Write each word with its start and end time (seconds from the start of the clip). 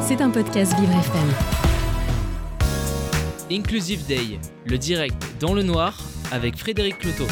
C'est 0.00 0.22
un 0.22 0.30
podcast 0.30 0.74
Vivre 0.78 0.92
FM. 0.92 1.28
Inclusive 3.50 4.06
Day, 4.06 4.38
le 4.64 4.78
direct 4.78 5.22
dans 5.38 5.52
le 5.52 5.62
noir 5.62 5.98
avec 6.32 6.56
Frédéric 6.56 6.98
Cloteau. 6.98 7.26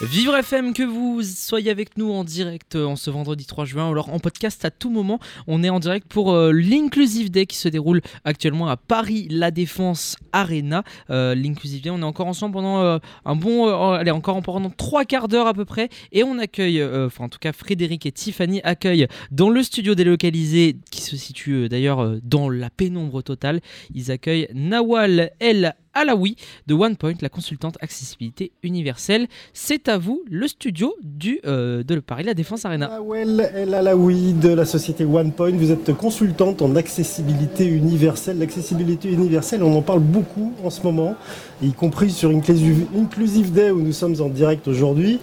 Vivre 0.00 0.36
FM, 0.36 0.74
que 0.74 0.84
vous 0.84 1.22
soyez 1.24 1.72
avec 1.72 1.96
nous 1.96 2.12
en 2.12 2.22
direct 2.22 2.76
euh, 2.76 2.84
en 2.84 2.94
ce 2.94 3.10
vendredi 3.10 3.46
3 3.46 3.64
juin, 3.64 3.88
ou 3.88 3.90
alors 3.90 4.10
en 4.14 4.20
podcast 4.20 4.64
à 4.64 4.70
tout 4.70 4.90
moment. 4.90 5.18
On 5.48 5.64
est 5.64 5.70
en 5.70 5.80
direct 5.80 6.06
pour 6.06 6.32
euh, 6.32 6.52
l'Inclusive 6.52 7.32
Day 7.32 7.46
qui 7.46 7.56
se 7.56 7.68
déroule 7.68 8.00
actuellement 8.22 8.68
à 8.68 8.76
Paris 8.76 9.26
La 9.28 9.50
Défense 9.50 10.14
Arena. 10.32 10.84
Euh, 11.10 11.34
L'Inclusive 11.34 11.82
Day, 11.82 11.90
on 11.90 11.98
est 11.98 12.04
encore 12.04 12.28
ensemble 12.28 12.52
pendant 12.52 13.00
un 13.24 13.36
bon, 13.36 13.68
allez 13.92 14.12
encore 14.12 14.40
pendant 14.40 14.70
trois 14.70 15.04
quarts 15.04 15.26
d'heure 15.26 15.48
à 15.48 15.54
peu 15.54 15.64
près, 15.64 15.88
et 16.12 16.22
on 16.22 16.38
accueille, 16.38 16.80
enfin 16.84 17.24
en 17.24 17.28
tout 17.28 17.40
cas 17.40 17.52
Frédéric 17.52 18.06
et 18.06 18.12
Tiffany 18.12 18.60
accueillent 18.62 19.08
dans 19.32 19.50
le 19.50 19.64
studio 19.64 19.96
délocalisé 19.96 20.76
qui 20.92 21.02
se 21.02 21.16
situe 21.16 21.68
d'ailleurs 21.68 22.18
dans 22.22 22.48
la 22.48 22.70
pénombre 22.70 23.22
totale. 23.22 23.60
Ils 23.94 24.12
accueillent 24.12 24.48
Nawal 24.54 25.32
El 25.40 25.74
Alaoui 25.94 26.36
de 26.66 26.74
OnePoint, 26.74 27.14
la 27.20 27.28
consultante 27.28 27.76
accessibilité 27.80 28.52
universelle. 28.62 29.26
C'est 29.52 29.88
à 29.88 29.98
vous 29.98 30.22
le 30.30 30.46
studio 30.48 30.94
du, 31.02 31.40
euh, 31.46 31.82
de 31.82 31.98
Paris 32.00 32.24
La 32.24 32.34
Défense 32.34 32.64
Arena. 32.64 32.88
Nawel 32.88 33.50
El 33.54 33.74
Alaoui 33.74 34.32
de 34.32 34.50
la 34.50 34.64
société 34.64 35.04
OnePoint, 35.04 35.52
vous 35.52 35.70
êtes 35.70 35.92
consultante 35.94 36.62
en 36.62 36.76
accessibilité 36.76 37.66
universelle. 37.66 38.38
L'accessibilité 38.38 39.10
universelle, 39.10 39.62
on 39.62 39.76
en 39.76 39.82
parle 39.82 40.00
beaucoup 40.00 40.52
en 40.64 40.70
ce 40.70 40.82
moment, 40.82 41.16
y 41.62 41.72
compris 41.72 42.10
sur 42.10 42.30
Inclusive 42.30 43.52
Day 43.52 43.70
où 43.70 43.80
nous 43.80 43.92
sommes 43.92 44.20
en 44.20 44.28
direct 44.28 44.68
aujourd'hui. 44.68 45.18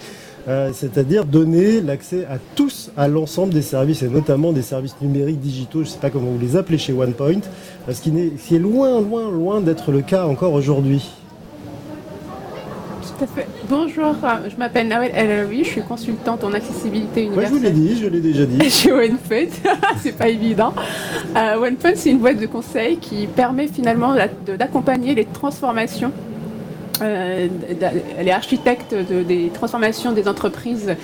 Euh, 0.48 0.70
c'est-à-dire 0.73 1.26
donner 1.26 1.81
l'accès 1.81 2.26
à 2.26 2.38
tous 2.55 2.91
à 2.95 3.08
l'ensemble 3.08 3.52
des 3.52 3.63
services 3.63 4.04
et 4.04 4.09
notamment 4.09 4.52
des 4.52 4.62
services 4.62 4.95
numériques 5.02 5.40
digitaux, 5.40 5.80
je 5.80 5.88
ne 5.88 5.94
sais 5.94 5.99
pas 5.99 6.12
comment 6.12 6.30
vous 6.30 6.40
les 6.40 6.55
appelez 6.55 6.77
chez 6.77 6.94
OnePoint, 6.94 7.41
ce 7.91 7.99
qui, 7.99 8.09
est 8.09 8.59
loin, 8.59 9.02
loin, 9.02 9.31
loin 9.31 9.59
d'être 9.59 9.91
le 9.91 10.02
cas 10.02 10.26
encore 10.26 10.54
aujourd'hui. 10.54 11.10
Tout 13.02 13.24
à 13.24 13.27
fait. 13.27 13.48
Bonjour, 13.68 14.13
euh, 14.24 14.49
je 14.49 14.55
m'appelle 14.57 14.87
Nawel 14.87 15.12
El 15.15 15.32
Alaoui, 15.32 15.63
je 15.63 15.70
suis 15.70 15.82
consultante 15.82 16.43
en 16.43 16.54
accessibilité 16.54 17.27
Moi 17.30 17.46
je 17.46 17.49
vous 17.49 17.59
l'ai 17.59 17.70
universelle. 17.70 17.96
dit, 17.96 18.04
je 18.04 18.07
l'ai 18.07 18.20
déjà 18.20 18.46
dit. 18.46 18.70
Chez 18.70 18.91
OnePoint, 18.91 19.48
c'est 20.04 20.15
pas 20.15 20.27
évident. 20.30 20.74
Euh, 21.35 21.57
OnePoint, 21.57 21.93
c'est 21.96 22.12
une 22.12 22.20
boîte 22.20 22.40
de 22.40 22.46
conseil 22.46 22.98
qui 22.98 23.26
permet 23.26 23.68
finalement 23.68 24.13
d'accompagner 24.46 25.15
les 25.15 25.26
transformations. 25.26 26.12
Euh, 27.01 27.48
elle 28.18 28.27
est 28.27 28.32
architecte 28.32 28.93
de- 28.96 29.24
des 29.24 29.49
transformations 29.54 30.12
des 30.12 30.27
entreprises 30.27 30.96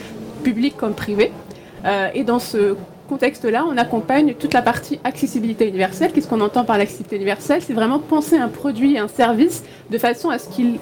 publiques 0.44 0.78
comme 0.78 0.94
privées. 0.94 1.32
Euh, 1.86 2.08
et 2.14 2.24
dans 2.24 2.40
ce 2.40 2.76
contexte-là, 3.10 3.66
on 3.70 3.78
accompagne 3.78 4.34
toute 4.36 4.54
la 4.54 4.62
partie 4.62 5.00
accessibilité 5.04 5.68
universelle. 5.68 6.12
Qu'est-ce 6.14 6.28
qu'on 6.28 6.40
entend 6.42 6.64
par 6.64 6.78
l'accessibilité 6.78 7.18
universelle? 7.18 7.62
C'est 7.62 7.74
vraiment 7.74 8.00
penser 8.00 8.38
un 8.38 8.48
produit 8.48 8.96
et 8.96 9.00
un 9.00 9.08
service 9.10 9.64
de 9.90 9.98
façon 9.98 10.30
à 10.30 10.40
ce 10.40 10.48
qu'il 10.50 10.76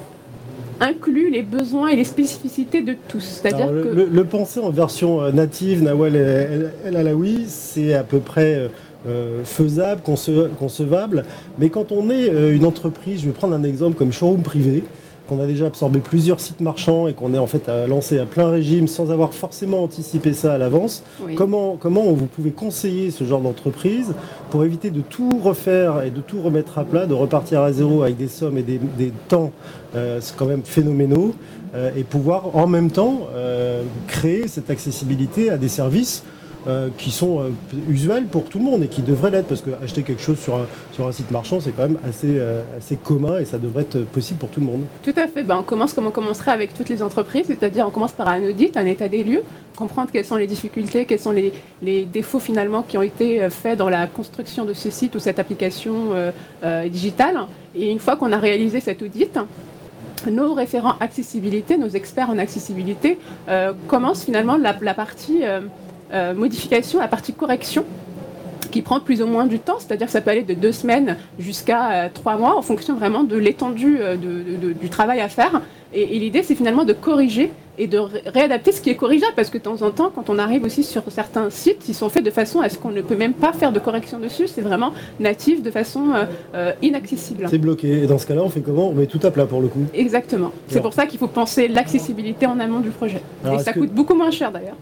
inclut 0.82 1.30
les 1.30 1.42
besoins 1.42 1.88
et 1.90 1.96
les 1.96 2.04
spécificités 2.06 2.82
de 2.82 2.96
tous. 3.10 3.20
C'est-à-dire 3.42 3.68
que 3.68 3.90
le- 3.90 4.06
le 4.12 4.24
penser 4.26 4.60
en 4.62 4.70
version 4.70 5.22
euh, 5.22 5.32
native, 5.32 5.84
Nawal 5.84 6.16
El, 6.16 6.72
El 6.86 6.96
Alaoui, 6.96 7.46
c'est 7.48 7.94
à 7.94 8.04
peu 8.04 8.20
près 8.20 8.70
euh, 9.08 9.44
faisable, 9.44 10.02
conce- 10.06 10.50
concevable. 10.58 11.24
Mais 11.58 11.70
quand 11.70 11.92
on 11.92 12.10
est 12.10 12.30
euh, 12.30 12.56
une 12.56 12.66
entreprise, 12.66 13.22
je 13.22 13.26
vais 13.28 13.32
prendre 13.32 13.56
un 13.56 13.64
exemple 13.64 13.96
comme 13.98 14.12
showroom 14.12 14.42
privé, 14.42 14.84
qu'on 15.28 15.40
a 15.40 15.46
déjà 15.46 15.68
absorbé 15.68 16.00
plusieurs 16.00 16.40
sites 16.40 16.60
marchands 16.60 17.08
et 17.08 17.14
qu'on 17.14 17.36
est 17.36 17.38
en 17.38 17.46
fait 17.46 17.70
à 17.70 17.86
lancé 17.86 18.18
à 18.18 18.26
plein 18.26 18.50
régime 18.50 18.88
sans 18.88 19.12
avoir 19.12 19.34
forcément 19.36 19.84
anticipé 19.84 20.34
ça 20.34 20.54
à 20.54 20.58
l'avance, 20.58 21.04
oui. 21.24 21.36
Comment, 21.36 21.78
comment 21.80 22.02
vous 22.14 22.26
pouvez 22.26 22.50
conseiller 22.50 23.12
ce 23.12 23.24
genre 23.26 23.40
d'entreprise 23.40 24.16
pour 24.50 24.66
éviter 24.66 24.90
de 24.90 25.02
tout 25.02 25.40
refaire 25.44 26.02
et 26.02 26.10
de 26.10 26.20
tout 26.22 26.42
remettre 26.42 26.80
à 26.80 26.84
plat, 26.84 27.06
de 27.06 27.14
repartir 27.14 27.62
à 27.62 27.72
zéro 27.72 28.02
avec 28.02 28.18
des 28.18 28.28
sommes 28.28 28.58
et 28.58 28.64
des, 28.64 28.80
des 28.98 29.14
temps 29.28 29.52
euh, 29.96 30.18
c'est 30.20 30.36
quand 30.36 30.48
même 30.48 30.64
phénoménaux 30.64 31.36
euh, 31.76 31.92
et 31.96 32.04
pouvoir 32.04 32.56
en 32.56 32.66
même 32.66 32.90
temps 32.90 33.28
euh, 33.36 33.84
créer 34.08 34.48
cette 34.48 34.72
accessibilité 34.72 35.52
à 35.52 35.58
des 35.58 35.70
services 35.70 36.24
euh, 36.68 36.90
qui 36.98 37.10
sont 37.10 37.40
euh, 37.40 37.52
usuels 37.88 38.26
pour 38.26 38.44
tout 38.44 38.60
le 38.60 38.66
monde 38.66 38.84
et 38.84 38.90
qui 38.90 39.02
devraient 39.02 39.32
l'être 39.32 39.48
parce 39.48 39.62
que 39.62 39.70
acheter 39.82 40.04
quelque 40.04 40.22
chose 40.22 40.38
sur 40.38 40.56
un, 40.56 40.66
sur 40.92 41.08
un 41.08 41.14
site 41.14 41.32
marchand 41.32 41.62
c'est 41.62 41.72
quand 41.72 41.84
même 41.84 41.98
assez, 42.06 42.38
euh, 42.38 42.62
assez 42.78 42.98
commun 42.98 43.40
et 43.40 43.46
ça 43.46 43.58
devrait 43.58 43.84
être 43.84 44.04
possible 44.04 44.40
pour 44.40 44.50
tout 44.50 44.60
le 44.60 44.66
monde. 44.66 44.82
Tout 45.02 45.14
à 45.16 45.28
fait. 45.28 45.44
Ben, 45.44 45.56
on 45.58 45.64
commence 45.64 45.94
comme 45.94 46.08
on 46.08 46.12
commencerait 46.12 46.52
avec 46.52 46.74
toutes 46.74 46.90
les 46.90 47.02
entreprises, 47.02 47.46
c'est-à-dire 47.48 47.88
on 47.88 47.92
commence 47.92 48.12
par 48.12 48.28
un 48.28 48.44
audit, 48.44 48.76
un 48.76 48.86
état 48.86 49.08
des 49.08 49.24
lieux, 49.24 49.44
comprendre 49.78 50.10
quelles 50.12 50.26
sont 50.26 50.36
les 50.36 50.48
difficultés, 50.48 51.06
quels 51.06 51.22
sont 51.22 51.32
les, 51.32 51.54
les 51.82 52.04
défauts 52.04 52.42
finalement 52.42 52.84
qui 52.84 52.98
ont 52.98 53.04
été 53.04 53.42
euh, 53.42 53.50
faits 53.50 53.78
dans 53.78 53.90
la 53.90 54.08
construction 54.08 54.66
de 54.66 54.74
ce 54.74 54.90
site 54.90 55.16
ou 55.16 55.20
cette 55.20 55.40
application 55.40 56.10
digitale. 56.88 57.38
Et 57.74 57.90
une 57.90 58.00
fois 58.00 58.18
qu'on 58.18 58.34
a 58.34 58.38
réalisé 58.38 58.82
cet 58.82 59.02
audit, 59.02 59.40
nos 60.30 60.54
référents 60.54 60.96
accessibilité, 61.00 61.78
nos 61.78 61.88
experts 61.88 62.30
en 62.30 62.38
accessibilité, 62.38 63.18
commencent 63.88 64.26
finalement 64.26 64.58
la, 64.58 64.94
partie 64.94 65.44
euh, 66.14 66.34
modification, 66.34 67.00
la 67.00 67.08
partie 67.08 67.34
correction 67.34 67.86
qui 68.72 68.82
prend 68.82 69.00
plus 69.00 69.22
ou 69.22 69.28
moins 69.28 69.46
du 69.46 69.60
temps, 69.60 69.78
c'est-à-dire 69.80 70.10
ça 70.10 70.22
peut 70.22 70.32
aller 70.32 70.44
de 70.44 70.54
deux 70.54 70.72
semaines 70.72 71.18
jusqu'à 71.40 71.92
euh, 71.92 72.10
trois 72.14 72.38
mois 72.38 72.58
en 72.58 72.62
fonction 72.62 72.96
vraiment 72.96 73.24
de 73.24 73.36
l'étendue 73.36 73.98
euh, 74.00 74.16
du 74.16 74.90
travail 74.90 75.22
à 75.22 75.30
faire. 75.30 75.62
Et, 75.94 76.16
et 76.16 76.20
l'idée, 76.20 76.44
c'est 76.44 76.56
finalement 76.56 76.86
de 76.86 76.94
corriger 76.94 77.52
et 77.80 77.88
de 77.88 77.98
ré- 77.98 78.22
réadapter 78.26 78.72
ce 78.74 78.82
qui 78.82 78.90
est 78.90 78.96
corrigeable, 78.96 79.34
parce 79.36 79.50
que 79.50 79.58
de 79.58 79.64
temps 79.64 79.82
en 79.82 79.90
temps, 79.92 80.12
quand 80.14 80.30
on 80.30 80.38
arrive 80.38 80.64
aussi 80.66 80.84
sur 80.84 81.02
certains 81.10 81.50
sites, 81.50 81.88
ils 81.88 81.96
sont 81.96 82.10
faits 82.10 82.24
de 82.26 82.30
façon 82.30 82.60
à 82.60 82.68
ce 82.70 82.78
qu'on 82.78 82.90
ne 82.92 83.02
peut 83.02 83.16
même 83.16 83.34
pas 83.34 83.54
faire 83.54 83.72
de 83.72 83.80
correction 83.80 84.20
dessus, 84.20 84.48
c'est 84.48 84.62
vraiment 84.62 84.92
natif, 85.20 85.64
de 85.64 85.72
façon 85.72 86.12
euh, 86.14 86.26
euh, 86.56 86.72
inaccessible. 86.82 87.48
C'est 87.50 87.58
bloqué 87.58 88.04
et 88.04 88.06
dans 88.08 88.18
ce 88.18 88.28
cas-là 88.28 88.42
on 88.44 88.50
fait 88.50 88.60
comment? 88.60 88.90
On 88.90 88.94
met 88.94 89.06
tout 89.08 89.20
à 89.24 89.32
plat 89.32 89.46
pour 89.46 89.62
le 89.62 89.68
coup. 89.70 89.80
Exactement. 89.94 90.52
C'est 90.68 90.82
pour 90.82 90.94
ça 90.94 91.06
qu'il 91.06 91.18
faut 91.20 91.28
penser 91.28 91.70
l'accessibilité 91.70 92.46
en 92.46 92.60
amont 92.60 92.82
du 92.82 92.90
projet. 92.90 93.22
Alors, 93.46 93.62
et 93.62 93.64
ça 93.64 93.72
que- 93.72 93.80
coûte 93.80 93.94
beaucoup 93.94 94.14
moins 94.14 94.32
cher 94.32 94.52
d'ailleurs. 94.52 94.76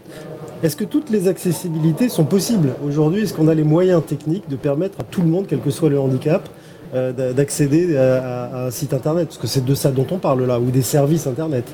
Est-ce 0.64 0.74
que 0.74 0.82
toutes 0.84 1.08
les 1.10 1.28
accessibilités 1.28 2.08
sont 2.08 2.24
possibles? 2.24 2.70
Aujourd'hui 2.84 3.22
Est-ce 3.22 3.32
qu'on 3.32 3.46
a 3.46 3.54
les 3.54 3.62
moyens 3.62 4.02
techniques 4.04 4.48
de 4.48 4.56
permettre 4.56 4.98
à 5.00 5.04
tout 5.04 5.22
le 5.22 5.28
monde, 5.28 5.46
quel 5.48 5.60
que 5.60 5.70
soit 5.70 5.88
le 5.88 6.00
handicap, 6.00 6.48
euh, 6.94 7.12
d'a- 7.12 7.32
d'accéder 7.32 7.96
à, 7.96 8.66
un 8.66 8.70
site 8.70 8.94
internet 8.94 9.28
Parce 9.28 9.38
que 9.38 9.46
c'est 9.46 9.64
de 9.64 9.74
ça 9.74 9.90
dont 9.90 10.06
on 10.10 10.18
parle 10.18 10.44
là, 10.46 10.58
ou 10.58 10.70
des 10.70 10.82
services 10.82 11.26
internet. 11.26 11.64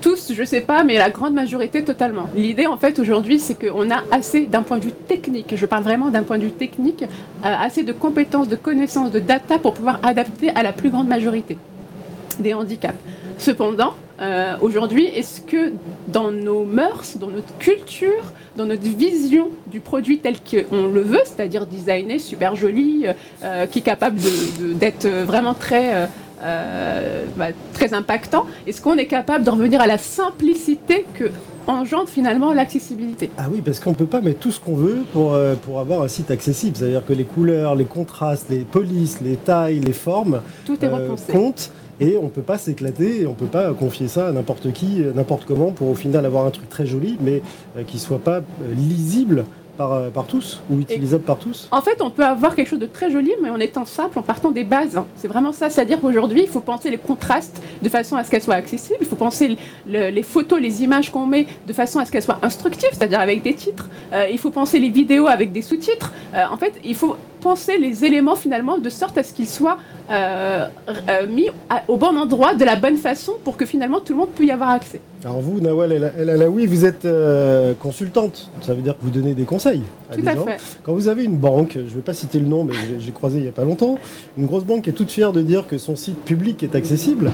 Tous, 0.00 0.32
je 0.34 0.42
sais 0.44 0.62
pas, 0.62 0.82
mais 0.82 0.98
la 0.98 1.10
grande 1.10 1.32
majorité 1.34 1.84
totalement. 1.84 2.28
L'idée 2.34 2.66
en 2.66 2.76
fait 2.76 2.98
aujourd'hui, 2.98 3.38
c'est 3.38 3.54
qu'on 3.54 3.88
a 3.90 4.02
assez 4.10 4.46
d'un 4.46 4.62
point 4.62 4.78
de 4.78 4.84
vue 4.84 4.92
technique, 4.92 5.54
je 5.56 5.64
parle 5.66 5.84
vraiment 5.84 6.10
d'un 6.10 6.24
point 6.24 6.38
de 6.38 6.44
vue 6.44 6.50
technique, 6.50 7.02
euh, 7.04 7.06
assez 7.42 7.84
de 7.84 7.92
compétences, 7.92 8.48
de 8.48 8.56
connaissances, 8.56 9.12
de 9.12 9.20
data 9.20 9.58
pour 9.58 9.74
pouvoir 9.74 10.00
adapter 10.02 10.50
à 10.50 10.64
la 10.64 10.72
plus 10.72 10.90
grande 10.90 11.06
majorité 11.06 11.56
des 12.40 12.52
handicaps. 12.52 12.98
Cependant, 13.38 13.94
euh, 14.20 14.56
aujourd'hui, 14.60 15.06
est-ce 15.06 15.40
que 15.40 15.72
dans 16.08 16.30
nos 16.30 16.64
mœurs, 16.64 17.16
dans 17.18 17.28
notre 17.28 17.56
culture, 17.58 18.32
dans 18.56 18.66
notre 18.66 18.82
vision 18.82 19.48
du 19.66 19.80
produit 19.80 20.18
tel 20.18 20.36
qu'on 20.38 20.86
le 20.86 21.02
veut, 21.02 21.22
c'est-à-dire 21.24 21.66
designé, 21.66 22.18
super 22.18 22.54
joli, 22.54 23.06
euh, 23.06 23.12
euh, 23.42 23.66
qui 23.66 23.80
est 23.80 23.82
capable 23.82 24.20
d'être 24.78 25.08
vraiment 25.08 25.54
très, 25.54 26.08
euh, 26.42 27.24
bah, 27.36 27.48
très 27.72 27.94
impactant, 27.94 28.46
est-ce 28.66 28.80
qu'on 28.82 28.96
est 28.96 29.06
capable 29.06 29.44
de 29.44 29.50
revenir 29.50 29.80
à 29.80 29.86
la 29.86 29.98
simplicité 29.98 31.06
que 31.14 31.30
engendre 31.66 32.08
finalement 32.08 32.52
l'accessibilité? 32.52 33.30
Ah 33.38 33.46
oui, 33.50 33.60
parce 33.64 33.80
qu'on 33.80 33.90
ne 33.90 33.94
peut 33.96 34.06
pas 34.06 34.20
mettre 34.20 34.40
tout 34.40 34.50
ce 34.50 34.60
qu'on 34.60 34.74
veut 34.74 35.04
pour, 35.12 35.34
euh, 35.34 35.54
pour 35.54 35.78
avoir 35.78 36.02
un 36.02 36.08
site 36.08 36.30
accessible. 36.30 36.76
C'est-à-dire 36.76 37.04
que 37.04 37.12
les 37.12 37.24
couleurs, 37.24 37.74
les 37.74 37.84
contrastes, 37.84 38.48
les 38.50 38.60
polices, 38.64 39.20
les 39.20 39.36
tailles, 39.36 39.80
les 39.80 39.92
formes 39.92 40.42
Tout 40.64 40.84
est 40.84 40.88
euh, 40.88 41.14
comptent. 41.30 41.70
Et 42.02 42.16
on 42.18 42.24
ne 42.24 42.28
peut 42.28 42.42
pas 42.42 42.58
s'éclater 42.58 43.26
on 43.26 43.30
ne 43.30 43.34
peut 43.34 43.46
pas 43.46 43.72
confier 43.72 44.08
ça 44.08 44.28
à 44.28 44.32
n'importe 44.32 44.72
qui, 44.72 45.02
euh, 45.02 45.12
n'importe 45.14 45.44
comment, 45.44 45.70
pour 45.72 45.88
au 45.88 45.94
final 45.94 46.26
avoir 46.26 46.44
un 46.46 46.50
truc 46.50 46.68
très 46.68 46.86
joli, 46.86 47.16
mais 47.20 47.42
euh, 47.76 47.82
qui 47.86 47.96
ne 47.96 48.00
soit 48.00 48.18
pas 48.18 48.38
euh, 48.38 48.42
lisible 48.76 49.44
par, 49.78 50.10
par 50.10 50.26
tous 50.26 50.60
ou 50.70 50.80
utilisable 50.80 51.22
par 51.24 51.38
tous. 51.38 51.68
En 51.70 51.80
fait, 51.80 52.02
on 52.02 52.10
peut 52.10 52.24
avoir 52.26 52.54
quelque 52.54 52.68
chose 52.68 52.78
de 52.78 52.86
très 52.86 53.10
joli, 53.10 53.32
mais 53.42 53.48
en 53.48 53.58
étant 53.58 53.86
simple, 53.86 54.18
en 54.18 54.22
partant 54.22 54.50
des 54.50 54.64
bases. 54.64 55.00
C'est 55.16 55.28
vraiment 55.28 55.52
ça. 55.52 55.70
C'est-à-dire 55.70 55.98
qu'aujourd'hui, 55.98 56.42
il 56.42 56.48
faut 56.48 56.60
penser 56.60 56.90
les 56.90 56.98
contrastes 56.98 57.58
de 57.82 57.88
façon 57.88 58.16
à 58.16 58.22
ce 58.24 58.30
qu'elles 58.30 58.42
soient 58.42 58.54
accessibles. 58.56 58.98
Il 59.00 59.06
faut 59.06 59.16
penser 59.16 59.56
le- 59.86 60.10
les 60.10 60.22
photos, 60.22 60.60
les 60.60 60.82
images 60.82 61.10
qu'on 61.10 61.24
met 61.26 61.46
de 61.66 61.72
façon 61.72 62.00
à 62.00 62.04
ce 62.04 62.12
qu'elles 62.12 62.22
soient 62.22 62.38
instructives, 62.42 62.90
c'est-à-dire 62.92 63.20
avec 63.20 63.42
des 63.42 63.54
titres. 63.54 63.88
Il 64.30 64.36
faut 64.38 64.50
penser 64.50 64.78
les 64.78 64.90
vidéos 64.90 65.26
avec 65.26 65.52
des 65.52 65.62
sous-titres. 65.62 66.12
En 66.34 66.58
fait, 66.58 66.74
il 66.84 66.94
faut 66.94 67.16
penser 67.42 67.76
les 67.78 68.04
éléments 68.04 68.36
finalement 68.36 68.78
de 68.78 68.88
sorte 68.88 69.18
à 69.18 69.22
ce 69.22 69.32
qu'ils 69.32 69.48
soient 69.48 69.78
euh, 70.10 70.66
euh, 71.08 71.26
mis 71.28 71.48
à- 71.70 71.82
au 71.88 71.96
bon 71.96 72.16
endroit, 72.16 72.54
de 72.54 72.64
la 72.64 72.76
bonne 72.76 72.96
façon, 72.96 73.32
pour 73.44 73.56
que 73.56 73.66
finalement 73.66 74.00
tout 74.00 74.12
le 74.12 74.18
monde 74.20 74.30
puisse 74.34 74.48
y 74.48 74.52
avoir 74.52 74.70
accès. 74.70 75.00
Alors 75.24 75.40
vous, 75.40 75.60
Nawal 75.60 75.92
El 75.92 76.12
El 76.18 76.30
Alaoui, 76.30 76.66
vous 76.66 76.84
êtes 76.84 77.04
euh, 77.04 77.74
consultante. 77.80 78.50
Ça 78.60 78.74
veut 78.74 78.82
dire 78.82 78.94
que 78.98 79.02
vous 79.04 79.10
donnez 79.10 79.34
des 79.34 79.44
conseils 79.44 79.82
à 80.10 80.16
Tout 80.16 80.20
des 80.22 80.28
à 80.28 80.34
gens. 80.34 80.44
fait. 80.44 80.56
Quand 80.82 80.94
vous 80.94 81.06
avez 81.06 81.22
une 81.24 81.36
banque, 81.36 81.72
je 81.74 81.80
ne 81.80 81.84
vais 81.84 82.00
pas 82.00 82.12
citer 82.14 82.40
le 82.40 82.46
nom, 82.46 82.64
mais 82.64 82.74
j'ai- 82.98 83.12
croisé 83.12 83.38
il 83.38 83.42
n'y 83.42 83.48
a 83.48 83.52
pas 83.52 83.64
longtemps, 83.64 83.98
une 84.36 84.46
grosse 84.46 84.64
banque 84.64 84.88
est 84.88 84.92
toute 84.92 85.10
fière 85.12 85.32
de 85.32 85.40
dire 85.42 85.66
que 85.68 85.78
son 85.78 85.94
site 85.94 86.18
public 86.24 86.62
est 86.64 86.74
accessible, 86.74 87.30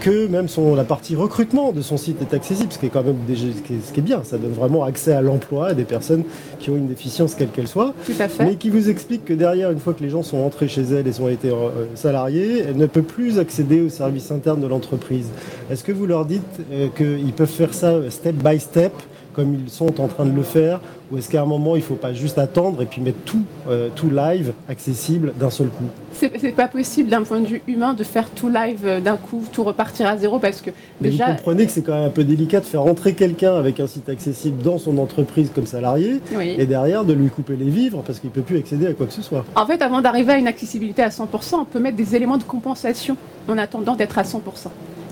que 0.00 0.26
même 0.26 0.48
son, 0.48 0.74
la 0.74 0.84
partie 0.84 1.16
recrutement 1.16 1.72
de 1.72 1.80
son 1.80 1.96
site 1.96 2.20
est 2.20 2.34
accessible, 2.34 2.72
ce 2.72 2.78
qui 2.78 2.86
est 2.86 2.90
quand 2.90 3.02
même 3.04 3.16
déjà, 3.26 3.46
ce 3.56 3.62
qui 3.62 3.74
est, 3.74 3.86
ce 3.86 3.92
qui 3.92 4.00
est 4.00 4.02
bien. 4.02 4.20
Ça 4.24 4.36
donne 4.36 4.52
vraiment 4.52 4.84
accès 4.84 5.12
à 5.12 5.22
l'emploi 5.22 5.68
à 5.68 5.74
des 5.74 5.84
personnes 5.84 6.24
qui 6.58 6.68
ont 6.70 6.76
une 6.76 6.88
déficience 6.88 7.34
quelle 7.34 7.48
qu'elle 7.48 7.68
soit. 7.68 7.94
Tout 8.04 8.12
à 8.20 8.28
fait. 8.28 8.44
mais 8.44 8.56
qui 8.56 8.68
vous 8.68 8.90
explique 8.90 9.24
que 9.24 9.32
derrière, 9.32 9.49
une 9.54 9.78
fois 9.78 9.94
que 9.94 10.02
les 10.02 10.10
gens 10.10 10.22
sont 10.22 10.38
entrés 10.38 10.68
chez 10.68 10.82
elle 10.82 11.06
et 11.06 11.20
ont 11.20 11.28
été 11.28 11.50
euh, 11.50 11.86
salariés, 11.94 12.64
elle 12.68 12.76
ne 12.76 12.86
peut 12.86 13.02
plus 13.02 13.38
accéder 13.38 13.80
aux 13.80 13.88
services 13.88 14.30
internes 14.30 14.60
de 14.60 14.66
l'entreprise. 14.66 15.28
Est-ce 15.70 15.84
que 15.84 15.92
vous 15.92 16.06
leur 16.06 16.24
dites 16.24 16.42
euh, 16.72 16.88
qu'ils 16.96 17.32
peuvent 17.32 17.48
faire 17.48 17.74
ça 17.74 18.10
step 18.10 18.36
by 18.36 18.58
step, 18.58 18.92
comme 19.32 19.54
ils 19.54 19.70
sont 19.70 20.00
en 20.00 20.08
train 20.08 20.24
de 20.26 20.34
le 20.34 20.42
faire, 20.42 20.80
ou 21.10 21.18
est-ce 21.18 21.28
qu'à 21.28 21.42
un 21.42 21.46
moment, 21.46 21.74
il 21.76 21.80
ne 21.80 21.84
faut 21.84 21.94
pas 21.96 22.12
juste 22.12 22.38
attendre 22.38 22.82
et 22.82 22.86
puis 22.86 23.00
mettre 23.00 23.18
tout, 23.24 23.42
euh, 23.68 23.88
tout 23.94 24.10
live, 24.10 24.52
accessible 24.68 25.32
d'un 25.38 25.50
seul 25.50 25.68
coup? 25.68 25.84
C'est 26.12 26.54
pas 26.54 26.68
possible 26.68 27.08
d'un 27.08 27.22
point 27.22 27.40
de 27.40 27.46
vue 27.46 27.62
humain 27.66 27.94
de 27.94 28.04
faire 28.04 28.28
tout 28.30 28.48
live 28.48 28.80
euh, 28.84 29.00
d'un 29.00 29.16
coup, 29.16 29.42
tout 29.52 29.64
repartir 29.64 30.06
à 30.06 30.16
zéro 30.16 30.38
parce 30.38 30.60
que 30.60 30.70
Mais 31.00 31.10
déjà. 31.10 31.26
vous 31.26 31.32
comprenez 31.36 31.66
que 31.66 31.72
c'est 31.72 31.82
quand 31.82 31.94
même 31.94 32.04
un 32.04 32.10
peu 32.10 32.22
délicat 32.24 32.60
de 32.60 32.64
faire 32.66 32.82
entrer 32.82 33.14
quelqu'un 33.14 33.54
avec 33.56 33.80
un 33.80 33.86
site 33.86 34.08
accessible 34.08 34.62
dans 34.62 34.78
son 34.78 34.98
entreprise 34.98 35.50
comme 35.54 35.66
salarié, 35.66 36.20
Oui. 36.36 36.54
et 36.58 36.66
derrière 36.66 37.04
de 37.04 37.12
lui 37.12 37.28
couper 37.28 37.56
les 37.56 37.70
vivres 37.70 38.02
parce 38.06 38.20
qu'il 38.20 38.30
ne 38.30 38.34
peut 38.34 38.42
plus 38.42 38.58
accéder 38.58 38.86
à 38.86 38.92
quoi 38.92 39.06
que 39.06 39.12
ce 39.12 39.22
soit. 39.22 39.44
En 39.56 39.66
fait, 39.66 39.82
avant 39.82 40.00
d'arriver 40.00 40.32
à 40.34 40.36
une 40.38 40.46
accessibilité 40.48 41.02
à 41.02 41.08
100%, 41.08 41.60
on 41.60 41.64
peut 41.64 41.80
mettre 41.80 41.96
des 41.96 42.14
éléments 42.14 42.38
de 42.38 42.42
compensation 42.44 43.16
en 43.48 43.58
attendant 43.58 43.96
d'être 43.96 44.18
à 44.18 44.22
100%. 44.22 44.38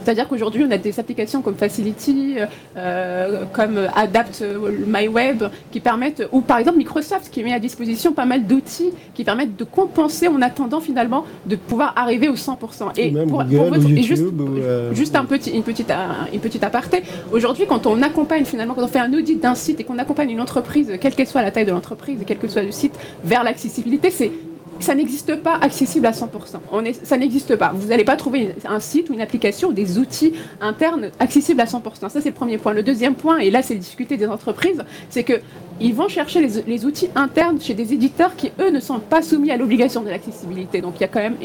C'est-à-dire 0.09 0.27
qu'aujourd'hui, 0.27 0.65
on 0.67 0.71
a 0.71 0.79
des 0.79 0.99
applications 0.99 1.43
comme 1.43 1.57
Facility, 1.57 2.37
euh, 2.39 2.47
euh, 2.79 3.45
comme 3.53 3.79
Adapt 3.95 4.43
MyWeb, 4.87 5.43
qui 5.71 5.81
permettent, 5.81 6.27
ou 6.33 6.41
par 6.41 6.57
exemple 6.57 6.79
Microsoft, 6.79 7.29
qui 7.31 7.45
met 7.45 7.53
à 7.53 7.59
disposition 7.59 8.15
pas 8.15 8.25
mal 8.25 8.47
d'outils 8.47 8.89
qui 9.13 9.23
permettent 9.23 9.57
de 9.59 9.65
compenser 9.65 10.27
en 10.29 10.41
attendant 10.41 10.81
finalement 10.81 11.27
de 11.45 11.57
pouvoir 11.57 11.93
arriver 11.95 12.27
au 12.31 12.37
100%. 12.37 12.95
Ou 13.11 13.13
même 13.13 13.31
Google 13.51 13.77
ou 13.85 13.89
et 13.91 14.01
YouTube 14.01 14.03
juste, 14.03 14.23
ou, 14.23 14.57
euh, 14.63 14.95
juste 14.95 15.15
un 15.15 15.27
petit, 15.27 15.51
une, 15.51 15.63
petite, 15.63 15.91
un- 15.91 16.27
une 16.33 16.41
petite 16.41 16.65
aparté. 16.65 17.03
Aujourd'hui, 17.31 17.67
quand 17.69 17.87
on 17.87 18.01
accompagne 18.01 18.47
finalement, 18.47 18.73
quand 18.73 18.85
on 18.85 18.89
fait 18.89 19.01
un 19.01 19.13
audit 19.13 19.39
d'un 19.39 19.55
site 19.55 19.79
et 19.81 19.85
qu'on 19.85 19.99
accompagne 19.99 20.31
une 20.31 20.41
entreprise, 20.41 20.91
quelle 21.03 21.15
qu'elle 21.15 21.27
soit 21.27 21.43
la 21.43 21.51
taille 21.51 21.67
de 21.67 21.73
l'entreprise 21.73 22.19
et 22.23 22.25
quel 22.25 22.39
que 22.39 22.49
soit 22.49 22.63
le 22.63 22.73
site, 22.73 22.95
vers 23.25 23.45
l'accessibilité, 23.45 24.09
c'est 24.11 24.31
ça 24.81 24.95
n'existe 24.95 25.37
pas 25.37 25.57
accessible 25.57 26.07
à 26.07 26.13
100%. 26.13 26.27
On 26.73 26.85
est, 26.85 27.05
ça 27.05 27.17
n'existe 27.17 27.57
pas. 27.57 27.73
Vous 27.75 27.89
n'allez 27.89 28.05
pas 28.05 28.17
trouver 28.17 28.55
un 28.65 28.81
site 28.81 29.11
ou 29.11 29.15
une 29.15 29.21
application 29.21 29.69
ou 29.69 29.73
des 29.73 29.99
outils 29.99 30.35
internes 30.61 31.11
accessibles 31.19 31.61
à 31.61 31.65
100%. 31.65 32.09
Ça, 32.09 32.21
c'est 32.21 32.29
le 32.29 32.35
premier 32.35 32.59
point. 32.59 32.73
Le 32.73 32.83
deuxième 32.83 33.15
point, 33.15 33.39
et 33.39 33.51
là, 33.51 33.63
c'est 33.63 33.75
discuter 33.75 34.17
des 34.17 34.27
entreprises, 34.27 34.83
c'est 35.11 35.25
que 35.25 35.41
ils 35.81 35.95
vont 35.95 36.09
chercher 36.09 36.41
les, 36.41 36.63
les 36.67 36.85
outils 36.85 37.09
internes 37.15 37.61
chez 37.61 37.75
des 37.75 37.93
éditeurs 37.93 38.35
qui, 38.37 38.51
eux, 38.61 38.71
ne 38.71 38.81
sont 38.81 38.99
pas 38.99 39.23
soumis 39.23 39.51
à 39.51 39.57
l'obligation 39.57 40.03
de 40.03 40.09
l'accessibilité. 40.09 40.81
Donc, 40.81 40.95
il 40.97 41.01
y 41.03 41.05
a 41.05 41.09
quand 41.09 41.21
même 41.21 41.37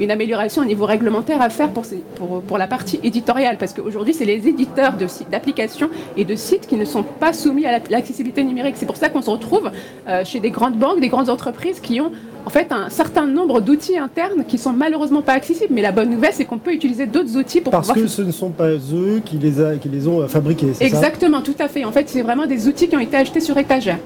une, 0.00 0.10
amélioration 0.10 0.62
au 0.62 0.64
niveau 0.64 0.84
réglementaire 0.86 1.40
à 1.42 1.48
faire 1.50 1.70
pour, 1.70 1.84
ces- 1.84 2.02
pour, 2.16 2.42
pour 2.42 2.58
la 2.58 2.66
partie 2.66 2.98
éditoriale. 3.04 3.56
Parce 3.58 3.72
qu'aujourd'hui, 3.74 4.14
c'est 4.14 4.24
les 4.24 4.46
éditeurs 4.48 4.94
d'applications 5.30 5.90
et 6.16 6.24
de 6.24 6.34
sites 6.34 6.66
qui 6.66 6.76
ne 6.76 6.84
sont 6.84 7.02
pas 7.02 7.32
soumis 7.32 7.66
à 7.66 7.72
la- 7.72 7.80
l'accessibilité 7.90 8.42
numérique. 8.44 8.74
C'est 8.78 8.86
pour 8.86 8.96
ça 8.96 9.08
qu'on 9.08 9.22
se 9.22 9.30
retrouve 9.30 9.70
euh, 10.08 10.24
chez 10.24 10.40
des 10.40 10.50
grandes 10.50 10.76
banques, 10.78 11.00
des 11.00 11.08
grandes 11.08 11.28
entreprises 11.30 11.80
qui 11.80 12.00
ont 12.00 12.10
en 12.46 12.50
fait 12.50 12.72
un 12.72 12.88
certain 12.88 13.26
nombre 13.26 13.60
d'outils 13.60 13.98
internes 13.98 14.44
qui 14.46 14.56
sont 14.58 14.72
malheureusement 14.72 15.22
pas 15.22 15.32
accessibles. 15.34 15.74
Mais 15.74 15.82
la 15.82 15.92
bonne 15.92 16.08
nouvelle, 16.10 16.32
c'est 16.32 16.44
qu'on 16.46 16.58
peut 16.58 16.72
utiliser 16.72 17.06
d'autres 17.06 17.36
outils 17.36 17.60
pour 17.60 17.70
Parce 17.72 17.88
pouvoir 17.88 18.04
que 18.04 18.10
ce 18.10 18.22
ne 18.22 18.32
sont 18.32 18.50
pas 18.50 18.68
eux 18.70 19.20
qui 19.24 19.36
les, 19.36 19.60
a- 19.60 19.76
qui 19.76 19.88
les 19.88 20.08
ont 20.08 20.22
euh, 20.22 20.26
fabriqués, 20.28 20.72
ça? 20.74 20.84
Exactement, 20.84 21.42
tout 21.42 21.54
à 21.58 21.68
fait. 21.68 21.84
En 21.84 21.92
fait, 21.92 22.08
c'est 22.08 22.22
vraiment 22.22 22.46
des 22.46 22.66
outils 22.66 22.88
qui 22.88 22.96
ont 22.96 23.00
été 23.00 23.16
achetés 23.16 23.40
sur 23.40 23.58
étagère. 23.68 23.98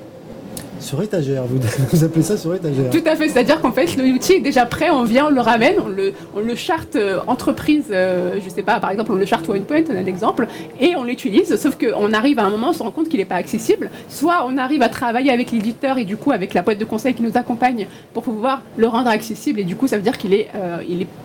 Sur 0.83 1.01
étagère, 1.01 1.45
vous, 1.93 2.05
appelez 2.05 2.23
ça 2.23 2.37
sur 2.37 2.55
étagère 2.55 2.91
Tout 2.91 3.05
à 3.07 3.15
fait, 3.15 3.29
c'est-à-dire 3.29 3.61
qu'en 3.61 3.71
fait, 3.71 3.97
l'outil 3.97 4.35
est 4.35 4.41
déjà 4.41 4.67
prêt, 4.67 4.91
on 4.91 5.05
vient, 5.05 5.27
on 5.27 5.31
le 5.31 5.41
ramène, 5.41 5.77
on 5.85 5.89
le, 5.89 6.13
on 6.35 6.41
le 6.41 6.55
charte 6.57 6.97
euh, 6.97 7.21
entreprise, 7.29 7.85
euh, 7.91 8.41
je 8.45 8.51
sais 8.51 8.63
pas, 8.63 8.81
par 8.81 8.91
exemple, 8.91 9.13
on 9.13 9.15
le 9.15 9.25
charte 9.25 9.49
OnePoint, 9.49 9.85
on 9.89 9.97
a 9.97 10.03
l'exemple, 10.03 10.49
et 10.81 10.97
on 10.97 11.05
l'utilise, 11.05 11.55
sauf 11.57 11.79
qu'on 11.79 12.13
arrive 12.13 12.41
à 12.41 12.45
un 12.45 12.51
moment, 12.51 12.71
on 12.71 12.73
se 12.73 12.83
rend 12.83 12.91
compte 12.91 13.09
qu'il 13.09 13.21
n'est 13.21 13.25
pas 13.25 13.37
accessible. 13.37 13.91
Soit 14.09 14.45
on 14.49 14.59
arrive 14.59 14.83
à 14.83 14.89
travailler 14.89 15.31
avec 15.31 15.53
l'éditeur 15.53 15.99
et 15.99 16.05
du 16.05 16.17
coup 16.17 16.33
avec 16.33 16.53
la 16.53 16.63
boîte 16.63 16.79
de 16.79 16.85
conseil 16.85 17.15
qui 17.15 17.23
nous 17.23 17.37
accompagne 17.37 17.87
pour 18.13 18.25
pouvoir 18.25 18.63
le 18.77 18.89
rendre 18.89 19.09
accessible, 19.09 19.61
et 19.61 19.65
du 19.65 19.77
coup, 19.77 19.87
ça 19.87 19.97
veut 19.97 20.03
dire 20.03 20.19
qu'il 20.19 20.35
est, 20.35 20.49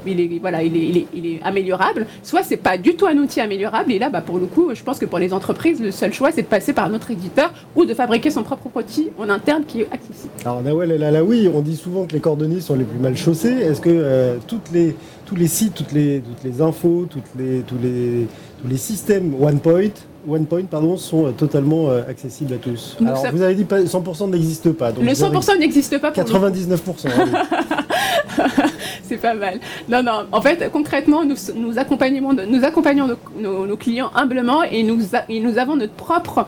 est, 0.06 1.42
améliorable. 1.44 2.06
Soit 2.22 2.44
c'est 2.44 2.58
pas 2.58 2.78
du 2.78 2.96
tout 2.96 3.08
un 3.08 3.18
outil 3.18 3.42
améliorable, 3.42 3.92
et 3.92 3.98
là, 3.98 4.10
bah, 4.10 4.22
pour 4.22 4.38
le 4.38 4.46
coup, 4.46 4.70
je 4.76 4.84
pense 4.84 5.00
que 5.00 5.06
pour 5.06 5.18
les 5.18 5.34
entreprises, 5.34 5.82
le 5.82 5.90
seul 5.92 6.14
choix, 6.14 6.32
c'est 6.32 6.44
de 6.44 6.48
passer 6.48 6.74
par 6.74 6.86
un 6.86 6.94
autre 6.94 7.10
éditeur 7.10 7.52
ou 7.76 7.86
de 7.86 7.96
fabriquer 7.96 8.30
son 8.30 8.44
propre 8.44 8.68
outil 8.76 9.10
en 9.18 9.30
interne 9.30 9.47
qui 9.66 9.82
est 9.82 9.88
accessible. 9.92 10.30
Alors 10.46 10.62
Nawel 10.62 10.92
El 10.92 11.04
Alaoui, 11.04 11.50
on 11.54 11.62
dit 11.62 11.76
souvent 11.76 12.06
que 12.06 12.14
les 12.14 12.20
cordonniers 12.20 12.62
sont 12.62 12.76
les 12.76 12.84
plus 12.84 13.00
mal 13.00 13.16
chaussés. 13.18 13.52
Est-ce 13.54 13.82
que 13.82 13.90
euh, 13.92 14.36
toutes 14.48 14.72
les, 14.74 14.96
tous 15.26 15.36
les 15.36 15.48
sites, 15.48 15.74
toutes 15.74 15.92
les, 15.92 16.22
toutes 16.22 16.44
les 16.44 16.62
infos, 16.62 17.06
toutes 17.10 17.24
les, 17.38 17.62
tous, 17.62 17.76
les, 17.82 18.28
tous 18.62 18.68
les 18.68 18.78
systèmes 18.78 19.34
OnePoint, 19.42 19.90
OnePoint 20.28 20.64
pardon, 20.70 20.98
sont 20.98 21.28
euh, 21.28 21.32
totalement 21.32 21.90
euh, 21.90 22.02
accessibles 22.10 22.54
à 22.54 22.58
tous? 22.58 22.98
Donc 23.00 23.08
Alors 23.10 23.22
ça- 23.22 23.32
vous 23.32 23.42
avez 23.42 23.56
dit 23.56 23.64
pas, 23.64 23.82
100% 23.82 24.30
n'existe 24.30 24.72
pas. 24.74 24.92
Donc 24.92 25.04
Le 25.06 25.14
vous 25.14 25.24
avez 25.24 25.38
100% 25.38 25.60
n'existe 25.60 25.98
pas 26.00 26.12
pour 26.12 26.24
nous. 26.24 26.30
99%. 26.48 27.08
allez. 27.08 27.32
C'est 29.04 29.18
pas 29.18 29.34
mal. 29.34 29.60
Non, 29.88 30.04
non. 30.04 30.26
En 30.32 30.42
fait, 30.42 30.70
concrètement, 30.72 31.24
nous, 31.24 31.36
nous 31.56 31.80
accompagnons, 31.80 32.34
nous 32.34 32.64
accompagnons 32.66 33.08
nos, 33.08 33.16
nos- 33.40 33.66
nos 33.66 33.78
clients 33.78 34.12
humblement 34.14 34.64
et 34.64 34.84
nous, 34.84 35.00
a- 35.16 35.24
et 35.30 35.40
nous 35.40 35.58
avons 35.58 35.78
notre 35.78 35.94
propre. 35.94 36.46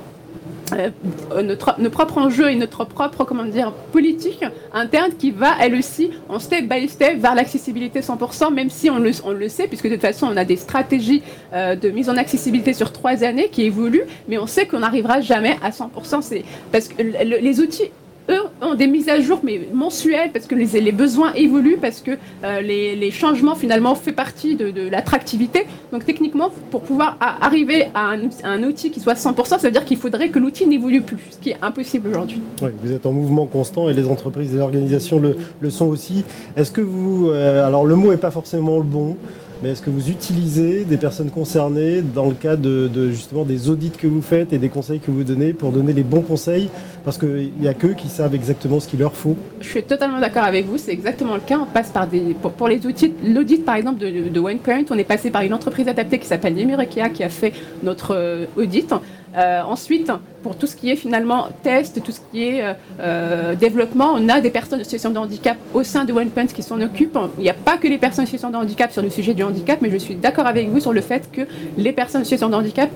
Euh, 0.74 1.42
notre, 1.42 1.76
notre 1.80 1.94
propre 1.96 2.18
enjeu 2.18 2.50
et 2.52 2.56
notre 2.56 2.86
propre 2.86 3.24
comment 3.24 3.46
dire 3.46 3.72
politique 3.92 4.44
interne 4.74 5.12
qui 5.18 5.32
va 5.32 5.54
elle 5.62 5.76
aussi 5.76 6.12
en 6.30 6.40
step 6.40 6.68
by 6.68 6.88
step 6.88 7.18
vers 7.20 7.36
l'accessibilité 7.36 8.02
100% 8.02 8.54
même 8.54 8.70
si 8.70 8.90
on 8.90 9.00
le, 9.00 9.12
on 9.26 9.32
le 9.32 9.50
sait 9.50 9.68
puisque 9.68 9.86
de 9.88 9.94
toute 9.94 10.02
façon 10.02 10.28
on 10.32 10.38
a 10.38 10.46
des 10.46 10.56
stratégies 10.56 11.22
euh, 11.54 11.76
de 11.76 11.90
mise 11.90 12.10
en 12.10 12.18
accessibilité 12.18 12.74
sur 12.74 12.92
trois 12.92 13.24
années 13.24 13.50
qui 13.50 13.64
évoluent 13.64 14.04
mais 14.28 14.38
on 14.38 14.48
sait 14.48 14.66
qu'on 14.68 14.80
n'arrivera 14.80 15.22
jamais 15.22 15.58
à 15.64 15.70
100% 15.72 16.22
c'est 16.22 16.44
parce 16.72 16.88
que 16.88 17.02
le- 17.02 17.12
le- 17.24 17.38
les 17.38 17.60
outils 17.60 17.92
eux 18.30 18.42
ont 18.62 18.76
des 18.76 18.88
mises 18.88 19.10
à 19.10 19.20
jour 19.20 19.40
mais 19.44 19.68
mensuelles 19.74 20.32
parce 20.32 20.46
que 20.46 20.56
les, 20.56 20.92
besoins 20.92 21.34
évoluent 21.34 21.78
parce 21.78 22.02
que 22.02 22.12
euh, 22.44 22.62
les, 22.62 22.96
les 22.96 23.12
changements 23.12 23.56
finalement 23.56 23.96
fait 23.96 24.12
partie 24.12 24.56
de, 24.56 24.72
de 24.72 24.88
l'attractivité 24.88 25.66
donc 25.92 26.06
techniquement 26.06 26.52
pour 26.72 26.82
pouvoir 26.82 27.18
arriver 27.20 27.88
à 27.94 28.12
un, 28.12 28.20
un 28.44 28.64
outil 28.64 28.92
qui 28.92 29.00
soit 29.00 29.14
100% 29.14 29.46
ça 29.46 29.58
veut 29.58 29.72
dire 29.72 29.86
qu'il 29.86 29.98
faudrait 29.98 30.30
que 30.30 30.40
l'outil 30.40 30.68
n'évolue 30.68 31.02
plus 31.02 31.20
ce 31.32 31.38
qui 31.38 31.52
est 31.52 31.58
impossible 31.62 32.10
aujourd'hui 32.10 32.42
vous 32.84 32.92
êtes 32.92 33.06
en 33.06 33.12
mouvement 33.12 33.46
constant 33.46 33.90
et 33.90 33.94
les 33.94 34.08
entreprises 34.08 34.52
et 34.52 34.56
les 34.56 34.62
organisations 34.62 35.20
le, 35.20 35.38
le 35.60 35.70
sont 35.70 35.88
aussi. 35.88 36.24
Est-ce 36.56 36.72
que 36.72 36.82
vous, 36.82 37.30
euh, 37.30 37.66
alors 37.66 37.86
le 37.86 37.96
mot 37.96 38.12
n'est 38.12 38.18
pas 38.18 38.32
forcément 38.32 38.78
le 38.78 38.84
bon, 38.84 39.18
mais 39.62 39.70
est-ce 39.70 39.82
que 39.82 39.90
vous 39.90 40.10
utilisez 40.10 40.86
des 40.86 40.98
personnes 40.98 41.30
concernées 41.30 42.02
dans 42.02 42.28
le 42.28 42.34
cadre 42.34 42.62
de, 42.62 43.10
justement 43.10 43.44
des 43.44 43.70
audits 43.70 43.92
que 43.92 44.08
vous 44.08 44.22
faites 44.22 44.54
et 44.54 44.58
des 44.58 44.70
conseils 44.70 45.00
que 45.00 45.12
vous 45.12 45.24
donnez 45.24 45.54
pour 45.54 45.72
donner 45.72 45.94
les 45.94 46.04
bons 46.04 46.22
conseils? 46.22 46.70
Parce 47.04 47.18
qu'il 47.18 47.52
n'y 47.60 47.68
a 47.68 47.74
qu'eux 47.74 47.94
qui 47.94 48.08
savent 48.08 48.36
exactement 48.36 48.80
ce 48.80 48.88
qu'il 48.88 49.00
leur 49.00 49.14
faut. 49.14 49.36
Je 49.62 49.68
suis 49.68 49.84
totalement 49.84 50.20
d'accord 50.20 50.44
avec 50.44 50.66
vous, 50.66 50.78
c'est 50.78 50.92
exactement 50.92 51.36
le 51.36 51.42
cas. 51.42 51.60
On 51.60 51.66
passe 51.66 51.90
par 51.90 52.08
des. 52.08 52.36
Pour, 52.58 52.68
les 52.68 52.86
outils, 52.86 53.14
l'audit 53.24 53.66
par 53.66 53.76
exemple 53.76 54.00
de, 54.00 54.30
de 54.30 54.40
OnePoint, 54.40 54.84
on 54.90 54.98
est 54.98 55.04
passé 55.04 55.30
par 55.32 55.42
une 55.42 55.54
entreprise 55.54 55.88
adaptée 55.88 56.20
qui 56.20 56.28
s'appelle 56.28 56.58
Yemirekia 56.58 57.10
qui 57.10 57.24
a 57.24 57.30
fait 57.30 57.54
notre 57.84 58.16
euh, 58.16 58.46
audit. 58.58 58.94
Euh, 59.36 59.62
ensuite, 59.62 60.12
pour 60.42 60.56
tout 60.56 60.68
ce 60.68 60.76
qui 60.76 60.90
est 60.90 60.96
finalement 60.96 61.48
test, 61.64 62.02
tout 62.04 62.12
ce 62.12 62.20
qui 62.32 62.44
est 62.44 62.64
euh, 62.64 62.74
euh, 63.00 63.56
développement, 63.56 64.14
on 64.16 64.30
a 64.30 64.42
des 64.42 64.50
personnes 64.50 64.80
en 64.80 64.84
situation 64.84 65.12
de 65.12 65.18
handicap 65.18 65.58
au 65.74 65.84
sein 65.84 66.06
de 66.06 66.14
OnePoint 66.14 66.48
qui 66.48 66.64
s'en 66.64 66.82
occupent. 66.82 67.18
Il 67.38 67.44
n'y 67.44 67.50
a 67.50 67.54
pas 67.54 67.78
que 67.78 67.88
les 67.88 67.98
personnes 67.98 68.24
en 68.24 68.28
situation 68.28 68.50
de 68.50 68.56
handicap 68.56 68.92
sur 68.92 69.02
le 69.02 69.10
sujet 69.10 69.34
du 69.34 69.44
handicap, 69.44 69.80
mais 69.82 69.90
je 69.90 69.98
suis 69.98 70.16
d'accord 70.16 70.48
avec 70.48 70.70
vous 70.70 70.80
sur 70.80 70.94
le 70.94 71.02
fait 71.02 71.30
que 71.32 71.42
les 71.78 71.92
personnes 71.92 72.22
en 72.22 72.24
situation 72.24 72.50
de 72.50 72.56
handicap 72.56 72.90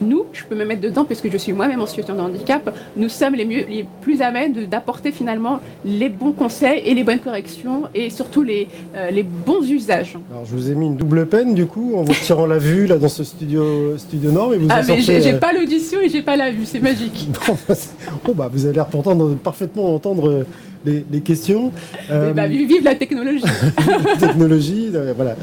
nous, 0.00 0.24
je 0.32 0.44
peux 0.44 0.54
me 0.54 0.64
mettre 0.64 0.80
dedans 0.80 1.04
puisque 1.04 1.30
je 1.30 1.36
suis 1.36 1.52
moi-même 1.52 1.80
en 1.80 1.86
situation 1.86 2.14
de 2.14 2.20
handicap, 2.20 2.74
nous 2.96 3.08
sommes 3.08 3.34
les, 3.34 3.44
mieux, 3.44 3.64
les 3.68 3.86
plus 4.00 4.22
à 4.22 4.30
même 4.30 4.52
d'apporter 4.66 5.12
finalement 5.12 5.60
les 5.84 6.08
bons 6.08 6.32
conseils 6.32 6.82
et 6.84 6.94
les 6.94 7.04
bonnes 7.04 7.18
corrections 7.18 7.84
et 7.94 8.10
surtout 8.10 8.42
les, 8.42 8.68
euh, 8.96 9.10
les 9.10 9.22
bons 9.22 9.62
usages. 9.70 10.16
Alors 10.30 10.44
je 10.44 10.54
vous 10.54 10.70
ai 10.70 10.74
mis 10.74 10.86
une 10.86 10.96
double 10.96 11.26
peine 11.26 11.54
du 11.54 11.66
coup 11.66 11.94
en 11.96 12.02
vous 12.02 12.12
retirant 12.12 12.46
la 12.46 12.58
vue 12.58 12.86
là 12.86 12.98
dans 12.98 13.08
ce 13.08 13.24
studio, 13.24 13.96
studio 13.98 14.30
nord 14.30 14.54
et 14.54 14.58
vous 14.58 14.68
Ah 14.70 14.80
en 14.80 14.86
mais 14.86 15.00
j'ai 15.00 15.34
euh, 15.34 15.38
pas 15.38 15.52
l'audition 15.52 16.00
et 16.00 16.08
j'ai 16.08 16.22
pas 16.22 16.36
la 16.36 16.50
vue, 16.50 16.64
c'est 16.64 16.80
magique. 16.80 17.28
Bon, 17.46 17.56
bah, 17.68 17.74
bon, 18.24 18.32
bah, 18.34 18.50
vous 18.52 18.64
avez 18.66 18.74
l'air 18.74 18.86
pourtant 18.86 19.16
parfaitement 19.42 19.94
entendre 19.94 20.44
euh, 20.86 21.00
les, 21.10 21.20
questions. 21.20 21.72
Euh, 22.10 22.32
bah, 22.32 22.46
vive 22.46 22.84
la 22.84 22.94
technologie. 22.94 23.44
technologie, 24.18 24.90
euh, 24.94 25.12
voilà, 25.14 25.36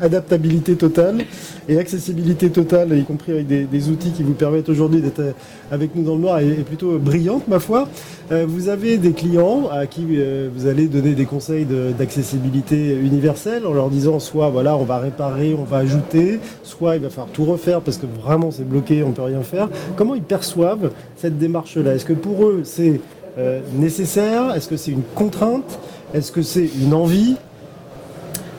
adaptabilité 0.00 0.74
totale 0.76 1.24
et 1.68 1.78
accessibilité 1.78 2.50
totale, 2.50 2.96
y 2.96 3.04
compris 3.04 3.32
avec 3.32 3.46
des, 3.46 3.88
outils 3.88 4.10
qui 4.10 4.22
vous 4.22 4.34
permettent 4.34 4.68
aujourd'hui 4.68 5.00
d'être 5.00 5.20
euh, 5.20 5.32
avec 5.70 5.94
nous 5.94 6.04
dans 6.04 6.14
le 6.14 6.20
noir, 6.20 6.38
est, 6.38 6.64
plutôt 6.64 6.98
brillante, 6.98 7.48
ma 7.48 7.58
foi. 7.58 7.88
vous 8.30 8.68
avez 8.68 8.96
des 8.96 9.12
clients 9.12 9.68
à 9.70 9.86
qui 9.86 10.06
vous 10.54 10.66
allez 10.66 10.86
donner 10.86 11.14
des 11.14 11.24
conseils 11.24 11.66
d'accessibilité 11.98 12.94
universelle 12.94 13.66
en 13.66 13.72
leur 13.72 13.90
disant 13.90 14.18
soit 14.18 14.50
voilà, 14.50 14.76
on 14.76 14.84
va 14.84 14.98
réparer, 14.98 15.54
on 15.58 15.64
va 15.64 15.78
ajouter, 15.78 16.38
soit 16.62 16.96
il 16.96 17.02
va 17.02 17.10
falloir 17.10 17.28
tout 17.32 17.44
refaire 17.44 17.80
parce 17.80 17.98
que 17.98 18.06
vraiment 18.06 18.50
c'est 18.50 18.68
bloqué, 18.68 19.02
on 19.02 19.12
peut 19.12 19.22
rien 19.22 19.42
faire. 19.42 19.68
Comment 19.96 20.14
ils 20.14 20.22
perçoivent 20.22 20.90
cette 21.16 21.38
démarche-là? 21.38 21.94
Est-ce 21.94 22.04
que 22.04 22.12
pour 22.12 22.44
eux 22.44 22.60
c'est 22.64 23.00
euh, 23.38 23.60
nécessaire? 23.74 24.54
Est-ce 24.54 24.68
que 24.68 24.76
c'est 24.76 24.90
une 24.90 25.02
contrainte? 25.14 25.78
Est-ce 26.12 26.32
que 26.32 26.42
c'est 26.42 26.68
une 26.80 26.94
envie? 26.94 27.36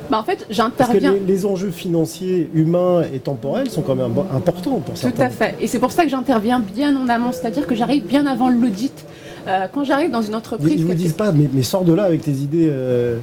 Bah 0.09 0.19
en 0.19 0.23
fait, 0.23 0.45
j'interviens. 0.49 1.13
Les, 1.13 1.19
les, 1.19 1.45
enjeux 1.45 1.71
financiers, 1.71 2.49
humains 2.53 3.03
et 3.13 3.19
temporels 3.19 3.69
sont 3.71 3.81
quand 3.81 3.95
même 3.95 4.13
importants 4.35 4.79
pour 4.79 4.95
certains. 4.95 5.15
Tout 5.15 5.21
à 5.21 5.29
fait. 5.29 5.55
Et 5.59 5.67
c'est 5.67 5.79
pour 5.79 5.91
ça 5.91 6.03
que 6.03 6.09
j'interviens 6.09 6.59
bien 6.59 6.95
en 6.95 7.09
amont, 7.09 7.31
c'est-à-dire 7.31 7.65
que 7.65 7.73
j'arrive 7.75 8.05
bien 8.05 8.27
avant 8.27 8.49
l'audit. 8.49 9.05
Euh, 9.47 9.67
quand 9.71 9.83
j'arrive 9.83 10.11
dans 10.11 10.21
une 10.21 10.35
entreprise. 10.35 10.73
Ils 10.73 10.81
ne 10.81 10.87
vous 10.87 10.93
disent 10.93 11.13
pas, 11.13 11.31
mais, 11.31 11.47
mais, 11.51 11.61
sors 11.61 11.83
de 11.83 11.93
là 11.93 12.03
avec 12.03 12.21
tes 12.21 12.31
idées. 12.31 12.67
Euh, 12.69 13.17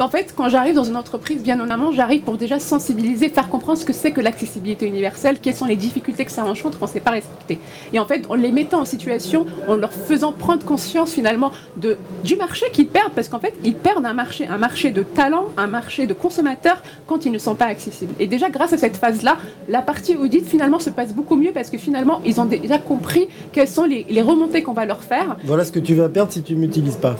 en 0.00 0.08
fait, 0.08 0.32
quand 0.36 0.48
j'arrive 0.48 0.74
dans 0.74 0.84
une 0.84 0.96
entreprise 0.96 1.42
bien 1.42 1.60
en 1.60 1.70
amont, 1.70 1.92
j'arrive 1.92 2.22
pour 2.22 2.36
déjà 2.36 2.58
sensibiliser, 2.58 3.28
faire 3.28 3.48
comprendre 3.48 3.78
ce 3.78 3.84
que 3.84 3.92
c'est 3.92 4.12
que 4.12 4.20
l'accessibilité 4.20 4.86
universelle, 4.86 5.38
quelles 5.40 5.56
sont 5.56 5.66
les 5.66 5.76
difficultés 5.76 6.24
que 6.24 6.30
ça 6.30 6.44
rencontre 6.44 6.78
quand 6.78 6.86
c'est 6.86 7.00
pas 7.00 7.10
respecté. 7.10 7.58
Et 7.92 7.98
en 7.98 8.06
fait, 8.06 8.24
en 8.28 8.34
les 8.34 8.52
mettant 8.52 8.80
en 8.80 8.84
situation, 8.84 9.46
en 9.66 9.76
leur 9.76 9.92
faisant 9.92 10.32
prendre 10.32 10.64
conscience 10.64 11.12
finalement 11.12 11.52
du 12.24 12.36
marché 12.36 12.66
qu'ils 12.72 12.88
perdent, 12.88 13.12
parce 13.12 13.28
qu'en 13.28 13.40
fait, 13.40 13.54
ils 13.64 13.74
perdent 13.74 14.06
un 14.06 14.14
marché, 14.14 14.46
un 14.46 14.58
marché 14.58 14.90
de 14.90 15.02
talent, 15.02 15.46
un 15.56 15.66
marché 15.66 16.06
de 16.06 16.14
consommateurs 16.14 16.82
quand 17.06 17.26
ils 17.26 17.32
ne 17.32 17.38
sont 17.38 17.54
pas 17.54 17.66
accessibles. 17.66 18.14
Et 18.20 18.26
déjà, 18.26 18.50
grâce 18.50 18.72
à 18.72 18.78
cette 18.78 18.96
phase-là, 18.96 19.38
la 19.68 19.82
partie 19.82 20.16
audit 20.16 20.46
finalement 20.46 20.78
se 20.78 20.90
passe 20.90 21.12
beaucoup 21.12 21.36
mieux 21.36 21.52
parce 21.52 21.70
que 21.70 21.78
finalement, 21.78 22.20
ils 22.24 22.40
ont 22.40 22.44
déjà 22.44 22.78
compris 22.78 23.28
quelles 23.52 23.68
sont 23.68 23.84
les 23.84 24.22
remontées 24.22 24.62
qu'on 24.62 24.72
va 24.72 24.84
leur 24.84 25.02
faire. 25.02 25.36
Voilà 25.44 25.64
ce 25.64 25.72
que 25.72 25.80
tu 25.80 25.94
vas 25.94 26.08
perdre 26.08 26.32
si 26.32 26.42
tu 26.42 26.54
ne 26.54 26.60
m'utilises 26.60 26.96
pas. 26.96 27.16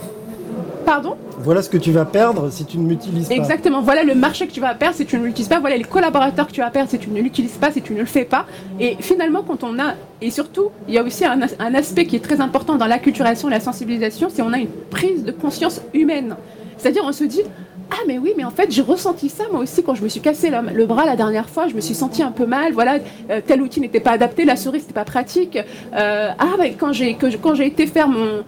Pardon 0.89 1.15
Voilà 1.37 1.61
ce 1.61 1.69
que 1.69 1.77
tu 1.77 1.91
vas 1.91 2.03
perdre 2.03 2.49
si 2.49 2.65
tu 2.65 2.79
ne 2.79 2.87
m'utilises 2.87 3.27
pas. 3.27 3.35
Exactement. 3.35 3.83
Voilà 3.83 4.01
le 4.03 4.15
marché 4.15 4.47
que 4.47 4.51
tu 4.51 4.59
vas 4.59 4.73
perdre 4.73 4.95
si 4.95 5.05
tu 5.05 5.19
ne 5.19 5.23
l'utilises 5.23 5.47
pas. 5.47 5.59
Voilà 5.59 5.77
les 5.77 5.83
collaborateurs 5.83 6.47
que 6.47 6.51
tu 6.51 6.61
vas 6.61 6.71
perdre 6.71 6.89
si 6.89 6.97
tu 6.97 7.11
ne 7.11 7.21
l'utilises 7.21 7.57
pas, 7.57 7.71
si 7.71 7.83
tu 7.83 7.93
ne 7.93 7.99
le 7.99 8.05
fais 8.05 8.25
pas. 8.25 8.47
Et 8.79 8.97
finalement, 8.99 9.43
quand 9.43 9.63
on 9.63 9.77
a. 9.77 9.93
Et 10.19 10.31
surtout, 10.31 10.71
il 10.87 10.95
y 10.95 10.97
a 10.97 11.03
aussi 11.03 11.25
un, 11.25 11.41
un 11.59 11.75
aspect 11.75 12.07
qui 12.07 12.15
est 12.15 12.21
très 12.21 12.41
important 12.41 12.75
dans 12.75 12.87
l'acculturation 12.87 13.49
et 13.49 13.51
la 13.51 13.59
sensibilisation 13.59 14.29
c'est 14.33 14.41
on 14.41 14.51
a 14.51 14.57
une 14.57 14.71
prise 14.89 15.23
de 15.23 15.31
conscience 15.31 15.79
humaine. 15.93 16.35
C'est-à-dire, 16.79 17.03
on 17.05 17.11
se 17.11 17.23
dit 17.23 17.43
ah 17.91 18.03
mais 18.07 18.17
oui 18.17 18.33
mais 18.37 18.43
en 18.43 18.51
fait 18.51 18.71
j'ai 18.71 18.81
ressenti 18.81 19.29
ça 19.29 19.45
moi 19.51 19.61
aussi 19.61 19.83
quand 19.83 19.95
je 19.95 20.03
me 20.03 20.09
suis 20.09 20.21
cassé 20.21 20.49
le, 20.49 20.85
bras 20.85 21.05
la 21.05 21.15
dernière 21.15 21.49
fois 21.49 21.67
je 21.67 21.75
me 21.75 21.81
suis 21.81 21.95
senti 21.95 22.21
un 22.21 22.31
peu 22.31 22.45
mal 22.45 22.73
voilà 22.73 22.99
euh, 23.29 23.41
tel 23.45 23.61
outil 23.61 23.81
n'était 23.81 23.99
pas 23.99 24.11
adapté 24.11 24.45
la 24.45 24.55
souris 24.55 24.79
n'était 24.79 24.93
pas 24.93 25.05
pratique. 25.05 25.57
Euh, 25.57 26.29
ah 26.37 26.55
mais 26.59 26.73
quand 26.73 26.93
j'ai 26.93 27.15
quand 27.15 27.55
j'ai 27.55 27.65
été 27.65 27.87
faire 27.87 28.07
mon, 28.07 28.43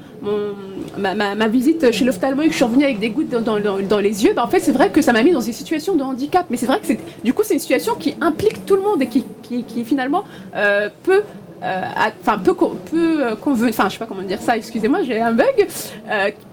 ma, 0.98 1.48
visite 1.48 1.92
chez 1.92 2.06
l'ophtalmo 2.06 2.42
et 2.42 2.46
que 2.46 2.52
je 2.52 2.58
suis 2.58 2.66
revenue 2.66 2.84
avec 2.84 3.00
des 3.00 3.10
gouttes 3.10 3.30
dans, 3.30 4.00
les 4.00 4.24
yeux 4.24 4.34
bah, 4.36 4.44
en 4.46 4.48
fait 4.48 4.60
c'est 4.60 4.72
vrai 4.72 4.90
que 4.90 5.02
ça 5.02 5.14
m'a 5.14 5.24
mis 5.24 5.32
dans 5.32 5.42
une 5.42 5.54
situation 5.54 5.96
de 5.96 6.04
handicap 6.04 6.46
mais 6.50 6.58
c'est 6.58 6.66
vrai 6.66 6.80
que 6.80 6.88
c'est 6.88 7.00
du 7.24 7.34
coup 7.34 7.42
c'est 7.44 7.56
une 7.56 7.60
situation 7.60 7.96
qui 7.96 8.16
implique 8.22 8.66
tout 8.66 8.76
le 8.76 8.82
monde 8.82 9.02
et 9.02 9.08
qui, 9.08 9.26
qui, 9.42 9.84
finalement 9.84 10.24
euh, 10.56 10.90
peut 11.04 11.24
enfin 11.62 12.40
peu 12.40 12.56
peu 12.56 13.34
enfin 13.70 13.88
je 13.88 13.94
sais 13.94 14.00
pas 14.00 14.08
comment 14.08 14.24
dire 14.24 14.42
ça 14.42 14.58
excusez-moi 14.58 15.04
j'ai 15.04 15.22
un 15.22 15.32
bug 15.32 15.68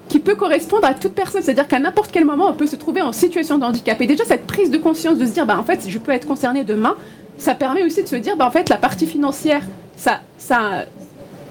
qui 0.09 0.19
peut 0.19 0.35
correspondre 0.35 0.87
à 0.87 0.95
toute 0.95 1.15
personne. 1.15 1.43
C'est-à-dire 1.43 1.69
qu'à 1.69 1.79
n'importe 1.79 2.11
quel 2.11 2.25
moment, 2.25 2.49
on 2.49 2.55
peut 2.55 2.67
se 2.67 2.77
trouver 2.77 3.03
en 3.03 3.13
situation 3.13 3.59
de 3.59 3.65
handicap. 3.65 4.01
Et 4.01 4.07
déjà, 4.07 4.25
cette 4.25 4.47
prise 4.47 4.71
de 4.71 4.79
conscience 4.79 5.19
de 5.19 5.27
se 5.27 5.33
dire, 5.33 5.47
bah, 5.47 5.59
en 5.59 5.65
fait, 5.65 5.89
je 5.89 5.99
peux 5.99 6.13
être 6.13 6.27
concerné 6.27 6.65
demain, 6.65 6.97
ça 7.37 7.55
permet 7.55 7.85
aussi 7.85 8.03
de 8.03 8.09
se 8.09 8.17
dire, 8.17 8.37
bah, 8.37 8.47
en 8.47 8.51
fait, 8.51 8.69
la 8.69 8.77
partie 8.77 9.07
financière, 9.07 9.63
ça, 9.97 10.21
ça, 10.39 10.87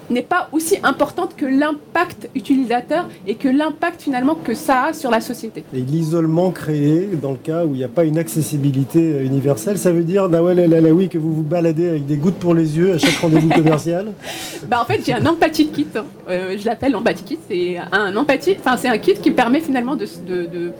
n'est 0.10 0.22
pas 0.22 0.50
aussi 0.52 0.78
importante 0.84 1.36
que 1.36 1.46
l'impact 1.46 2.30
utilisateur 2.36 3.08
et 3.26 3.36
que 3.36 3.48
l'impact 3.48 4.02
finalement 4.02 4.36
que 4.36 4.54
ça 4.54 4.86
a 4.86 4.94
sur 4.94 5.12
la 5.12 5.22
société. 5.22 5.64
Et 5.74 5.82
l'isolement 5.82 6.52
créé 6.52 7.10
dans 7.22 7.32
le 7.32 7.38
cas 7.38 7.66
où 7.66 7.74
il 7.74 7.78
n'y 7.78 7.84
a 7.84 7.90
pas 7.90 8.04
une 8.04 8.18
accessibilité 8.18 9.24
universelle, 9.24 9.78
ça 9.78 9.92
veut 9.92 10.04
dire 10.04 10.30
Nawel 10.30 10.60
El 10.60 10.74
Alaoui 10.74 11.10
que 11.10 11.18
vous 11.18 11.34
vous 11.34 11.44
baladez 11.44 11.90
avec 11.90 12.06
des 12.06 12.18
gouttes 12.18 12.40
pour 12.40 12.54
les 12.54 12.78
yeux 12.78 12.94
à 12.94 12.98
chaque 12.98 13.16
rendez-vous 13.16 13.50
commercial 13.50 14.14
bah 14.68 14.80
En 14.82 14.86
fait, 14.86 15.02
j'ai 15.06 15.14
un 15.14 15.26
empathie 15.26 15.68
kit. 15.68 15.88
Euh, 16.30 16.58
je 16.60 16.66
l'appelle 16.66 16.96
empathie 16.96 17.24
kit. 17.24 17.40
C'est 17.50 17.78
un 17.92 18.16
empathie, 18.16 18.56
enfin 18.60 18.78
c'est 18.78 18.90
un 18.90 18.98
kit 18.98 19.16
qui 19.16 19.32
permet 19.32 19.60
finalement 19.60 19.96
de, 19.96 20.08
de, 20.28 20.72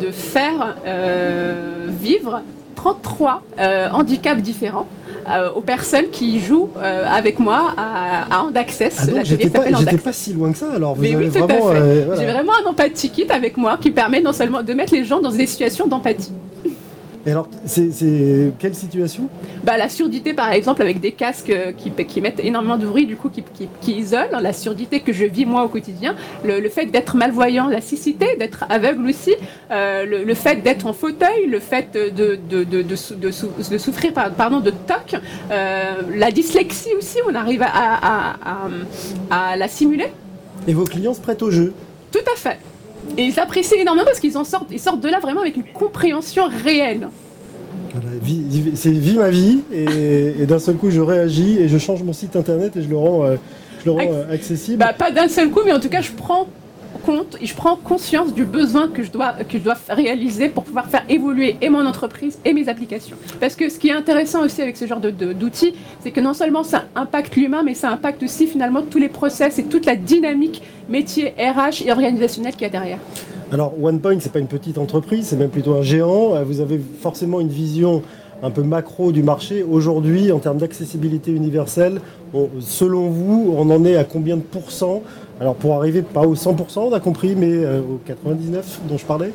de, 0.00 0.10
faire 0.10 0.76
euh, 0.86 1.86
vivre 1.88 2.42
33 2.74 3.42
euh, 3.58 3.88
handicaps 3.90 4.42
différents 4.42 4.86
euh, 5.28 5.50
aux 5.52 5.60
personnes 5.60 6.10
qui 6.10 6.40
jouent 6.40 6.70
euh, 6.78 7.04
avec 7.06 7.38
moi 7.38 7.74
à, 7.76 8.34
à 8.34 8.42
Andaccess. 8.42 9.08
Ah 9.14 9.22
j'étais 9.22 9.50
pas, 9.50 9.60
pas, 9.62 10.12
si 10.12 10.32
loin 10.32 10.52
que 10.52 10.58
ça 10.58 10.72
alors. 10.74 10.94
Vous 10.94 11.02
Mais 11.02 11.14
oui, 11.14 11.28
vraiment, 11.28 11.72
J'ai 12.18 12.26
vraiment 12.26 12.52
un 12.64 12.68
empathie 12.68 13.10
kit 13.10 13.26
avec 13.28 13.56
moi 13.56 13.78
qui 13.80 13.90
permet 13.90 14.20
non 14.20 14.32
seulement 14.32 14.62
de 14.62 14.72
mettre 14.72 14.94
les 14.94 15.04
gens 15.04 15.20
dans 15.20 15.30
des 15.30 15.46
situations 15.46 15.86
d'empathie. 15.86 16.32
Et 17.24 17.30
alors, 17.30 17.48
c'est 17.66 18.52
quelle 18.58 18.74
situation? 18.74 19.28
Bah, 19.62 19.76
La 19.76 19.88
surdité, 19.88 20.34
par 20.34 20.50
exemple, 20.50 20.82
avec 20.82 21.00
des 21.00 21.12
casques 21.12 21.50
euh, 21.50 21.70
qui, 21.72 21.90
qui 21.92 22.20
mettent 22.20 22.40
énormément 22.40 22.76
de 22.76 22.86
bruit, 22.86 23.06
du 23.06 23.16
coup, 23.16 23.28
qui, 23.28 23.44
qui, 23.80 23.92
isolent. 23.92 24.40
La 24.40 24.52
surdité 24.52 25.00
que 25.00 25.12
je 25.12 25.24
vis 25.24 25.46
moi 25.46 25.62
au 25.62 25.68
quotidien. 25.68 26.16
Le, 26.44 26.68
fait 26.68 26.86
d'être 26.86 27.16
malvoyant, 27.16 27.68
la 27.68 27.80
cécité, 27.80 28.36
d'être 28.38 28.64
aveugle 28.68 29.06
aussi. 29.06 29.34
Euh, 29.70 30.04
le, 30.04 30.34
fait 30.34 30.62
d'être 30.62 30.86
en 30.86 30.92
fauteuil, 30.92 31.46
le 31.46 31.60
fait 31.60 31.94
de, 31.94 32.38
de, 32.48 32.64
de, 32.64 32.82
de 32.82 33.78
souffrir 33.78 34.12
pardon, 34.12 34.58
de 34.58 34.70
TOC. 34.70 35.20
Euh, 35.50 35.92
la 36.16 36.30
dyslexie 36.32 36.94
aussi, 36.98 37.18
on 37.28 37.34
arrive 37.36 37.62
à, 37.62 37.68
à, 37.72 38.36
à, 39.30 39.52
à 39.52 39.56
la 39.56 39.68
simuler. 39.68 40.08
Et 40.66 40.74
vos 40.74 40.84
clients 40.84 41.14
se 41.14 41.20
prêtent 41.20 41.42
au 41.42 41.50
jeu? 41.50 41.72
Tout 42.10 42.18
à 42.32 42.36
fait. 42.36 42.58
Et 43.16 43.24
ils 43.24 43.38
apprécient 43.40 43.78
énormément 43.78 44.06
parce 44.06 44.20
qu'ils 44.20 44.38
en 44.38 44.44
sortent, 44.44 44.68
ils 44.70 44.80
sortent 44.80 45.00
de 45.00 45.08
là 45.08 45.20
vraiment 45.20 45.40
avec 45.40 45.56
une 45.56 45.64
compréhension 45.64 46.44
réelle. 46.64 47.08
c'est 48.74 48.90
vie 48.90 49.16
ma 49.16 49.30
vie 49.30 49.60
et, 49.72 50.46
d'un 50.46 50.58
seul 50.58 50.76
coup 50.76 50.90
je 50.90 51.00
réagis 51.00 51.58
et 51.58 51.68
je 51.68 51.78
change 51.78 52.02
mon 52.02 52.12
site 52.12 52.36
internet 52.36 52.76
et 52.76 52.82
je 52.82 52.88
le 52.88 52.96
rends, 52.96 53.24
euh, 53.24 53.36
je 53.80 53.86
le 53.86 53.90
rends 53.90 54.12
euh, 54.12 54.32
accessible. 54.32 54.78
Bah, 54.78 54.92
pas 54.92 55.10
d'un 55.10 55.28
seul 55.28 55.50
coup 55.50 55.60
mais 55.64 55.72
en 55.72 55.80
tout 55.80 55.90
cas 55.90 56.00
je 56.00 56.12
prends 56.12 56.46
compte 57.04 57.36
je 57.42 57.54
prends 57.54 57.76
conscience 57.76 58.32
du 58.32 58.44
besoin 58.44 58.88
que 58.88 59.02
je 59.02 59.10
dois, 59.10 59.32
que 59.32 59.58
je 59.58 59.62
dois 59.62 59.76
réaliser 59.88 60.48
pour 60.48 60.64
pouvoir 60.64 60.86
faire 60.86 61.04
évoluer 61.08 61.56
et 61.60 61.68
mon 61.68 61.86
entreprise 61.86 62.38
et 62.44 62.52
mes 62.52 62.68
applications. 62.68 63.16
Parce 63.40 63.54
que 63.54 63.68
ce 63.68 63.78
qui 63.78 63.88
est 63.88 63.92
intéressant 63.92 64.44
aussi 64.44 64.62
avec 64.62 64.76
ce 64.76 64.86
genre 64.86 65.00
d'outils, 65.00 65.74
c'est 66.00 66.10
que 66.10 66.20
non 66.20 66.34
seulement 66.34 66.62
ça 66.62 66.84
impacte 66.94 67.36
l'humain, 67.36 67.62
mais 67.62 67.74
ça 67.74 67.90
impacte 67.90 68.22
aussi 68.22 68.46
finalement 68.46 68.82
tous 68.82 68.98
les 68.98 69.08
process 69.08 69.58
et 69.58 69.64
toute 69.64 69.86
la 69.86 69.96
dynamique 69.96 70.62
métier 70.88 71.34
RH 71.38 71.86
et 71.86 71.92
organisationnelle 71.92 72.52
qu'il 72.52 72.62
y 72.62 72.66
a 72.66 72.70
derrière. 72.70 72.98
Alors 73.52 73.74
OnePoint, 73.82 74.18
c'est 74.20 74.32
pas 74.32 74.38
une 74.38 74.46
petite 74.46 74.78
entreprise, 74.78 75.26
c'est 75.26 75.36
même 75.36 75.50
plutôt 75.50 75.74
un 75.74 75.82
géant. 75.82 76.34
Euh, 76.34 76.42
vous 76.42 76.60
avez 76.60 76.80
forcément 77.00 77.38
une 77.38 77.48
vision 77.50 78.02
un 78.42 78.50
peu 78.50 78.62
macro 78.62 79.12
du 79.12 79.22
marché. 79.22 79.62
Aujourd'hui, 79.62 80.32
en 80.32 80.38
termes 80.38 80.58
d'accessibilité 80.58 81.30
universelle, 81.30 82.00
selon 82.60 83.08
vous, 83.08 83.54
on 83.56 83.70
en 83.70 83.84
est 83.84 83.96
à 83.96 84.04
combien 84.04 84.36
de 84.36 84.42
pourcents? 84.42 85.02
Alors 85.40 85.54
pour 85.54 85.74
arriver 85.76 86.02
pas 86.02 86.22
au 86.22 86.34
100%, 86.34 86.80
on 86.80 86.92
a 86.92 87.00
compris, 87.00 87.34
mais 87.36 87.52
euh, 87.52 87.80
au 87.80 88.00
99% 88.06 88.62
dont 88.88 88.98
je 88.98 89.04
parlais. 89.04 89.32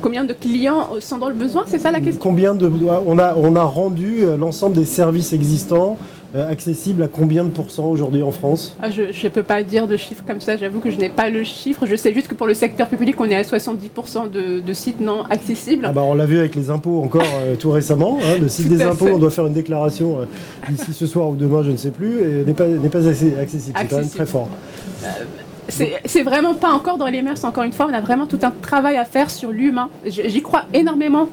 Combien 0.00 0.24
de 0.24 0.34
clients 0.34 0.88
sont 1.00 1.18
dans 1.18 1.28
le 1.28 1.34
besoin? 1.34 1.64
C'est 1.66 1.78
ça 1.78 1.90
la 1.90 2.00
question? 2.00 2.20
Combien 2.22 2.54
de 2.54 2.70
on 3.06 3.18
a 3.18 3.34
on 3.36 3.56
a 3.56 3.62
rendu 3.62 4.18
euh, 4.20 4.36
l'ensemble 4.36 4.76
des 4.76 4.84
services 4.84 5.32
existants 5.32 5.96
euh, 5.98 6.13
accessible 6.34 7.02
à 7.02 7.08
combien 7.08 7.44
de 7.44 7.50
pourcents 7.50 7.86
aujourd'hui 7.86 8.22
en 8.22 8.32
France 8.32 8.76
ah, 8.82 8.90
Je 8.90 9.02
ne 9.02 9.28
peux 9.28 9.42
pas 9.42 9.62
dire 9.62 9.86
de 9.86 9.96
chiffre 9.96 10.24
comme 10.26 10.40
ça, 10.40 10.56
j'avoue 10.56 10.80
que 10.80 10.90
je 10.90 10.98
n'ai 10.98 11.08
pas 11.08 11.30
le 11.30 11.44
chiffre. 11.44 11.86
Je 11.86 11.96
sais 11.96 12.12
juste 12.12 12.28
que 12.28 12.34
pour 12.34 12.46
le 12.46 12.54
secteur 12.54 12.88
public, 12.88 13.20
on 13.20 13.24
est 13.24 13.36
à 13.36 13.42
70% 13.42 14.30
de, 14.30 14.72
sites 14.72 15.00
non 15.00 15.22
accessibles. 15.30 15.86
Ah 15.88 15.92
bah 15.92 16.02
on 16.02 16.14
l'a 16.14 16.26
vu 16.26 16.38
avec 16.38 16.54
les 16.54 16.70
impôts 16.70 17.02
encore 17.02 17.22
euh, 17.42 17.54
tout 17.54 17.70
récemment. 17.70 18.18
Hein. 18.22 18.38
le 18.40 18.48
site 18.48 18.68
des 18.68 18.82
impôts, 18.82 19.08
on 19.12 19.18
doit 19.18 19.30
faire 19.30 19.46
une 19.46 19.52
déclaration 19.52 20.20
euh, 20.20 20.24
d'ici 20.68 20.92
ce 20.92 21.06
soir 21.06 21.28
ou 21.28 21.36
demain, 21.36 21.62
je 21.62 21.70
ne 21.70 21.76
sais 21.76 21.90
plus, 21.90 22.20
et 22.20 22.44
n'est 22.44 22.54
pas, 22.54 22.64
accessible. 23.06 23.74
C'est 23.76 23.88
quand 23.88 23.96
même 23.98 24.10
très 24.10 24.26
fort. 24.26 24.48
c'est 25.68 26.22
vraiment 26.22 26.54
pas 26.54 26.72
encore 26.72 26.98
dans 26.98 27.06
les 27.06 27.22
mœurs, 27.22 27.44
encore 27.44 27.64
une 27.64 27.72
fois, 27.72 27.86
on 27.88 27.94
a 27.94 28.00
vraiment 28.00 28.26
tout 28.26 28.40
un 28.42 28.50
travail 28.50 28.96
à 28.96 29.04
faire 29.04 29.30
sur 29.30 29.52
l'humain. 29.52 29.88
J'y 30.04 30.42
crois 30.42 30.64
énormément. 30.72 31.28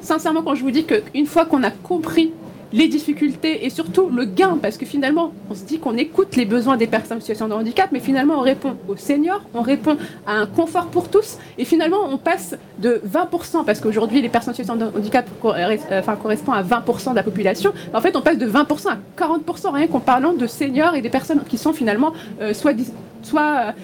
sincèrement, 0.00 0.42
quand 0.42 0.54
je 0.54 0.62
vous 0.62 0.70
dis 0.70 0.84
qu'une 0.84 1.26
fois 1.26 1.44
qu'on 1.44 1.62
a 1.62 1.70
compris 1.70 2.32
les 2.72 2.88
difficultés 2.88 3.64
et 3.64 3.70
surtout 3.70 4.08
le 4.08 4.24
gain, 4.24 4.58
parce 4.60 4.76
que 4.76 4.86
finalement, 4.86 5.32
on 5.50 5.54
se 5.54 5.64
dit 5.64 5.78
qu'on 5.78 5.96
écoute 5.96 6.36
les 6.36 6.44
besoins 6.44 6.76
des 6.76 6.86
personnes 6.86 7.18
en 7.18 7.20
situation 7.20 7.48
de 7.48 7.54
handicap, 7.54 7.90
mais 7.92 8.00
finalement, 8.00 8.38
on 8.38 8.42
répond 8.42 8.76
aux 8.88 8.96
seniors, 8.96 9.42
on 9.54 9.62
répond 9.62 9.96
à 10.26 10.32
un 10.32 10.46
confort 10.46 10.86
pour 10.86 11.08
tous, 11.08 11.38
et 11.56 11.64
finalement, 11.64 11.98
on 12.08 12.18
passe 12.18 12.56
de 12.78 13.00
20%, 13.08 13.64
parce 13.64 13.80
qu'aujourd'hui, 13.80 14.20
les 14.20 14.28
personnes 14.28 14.52
en 14.52 14.56
situation 14.56 14.76
de 14.76 14.96
handicap 14.96 15.28
enfin, 15.42 16.16
correspondent 16.16 16.56
à 16.56 16.62
20% 16.62 17.10
de 17.10 17.16
la 17.16 17.22
population, 17.22 17.72
en 17.94 18.00
fait, 18.00 18.16
on 18.16 18.22
passe 18.22 18.38
de 18.38 18.46
20% 18.46 18.88
à 18.88 18.98
40%, 19.16 19.72
rien 19.72 19.86
qu'en 19.86 20.00
parlant 20.00 20.32
de 20.32 20.46
seniors 20.46 20.94
et 20.94 21.00
des 21.00 21.10
personnes 21.10 21.42
qui 21.48 21.58
sont 21.58 21.72
finalement 21.72 22.12
euh, 22.40 22.52
soit 22.54 22.74
soit 23.22 23.74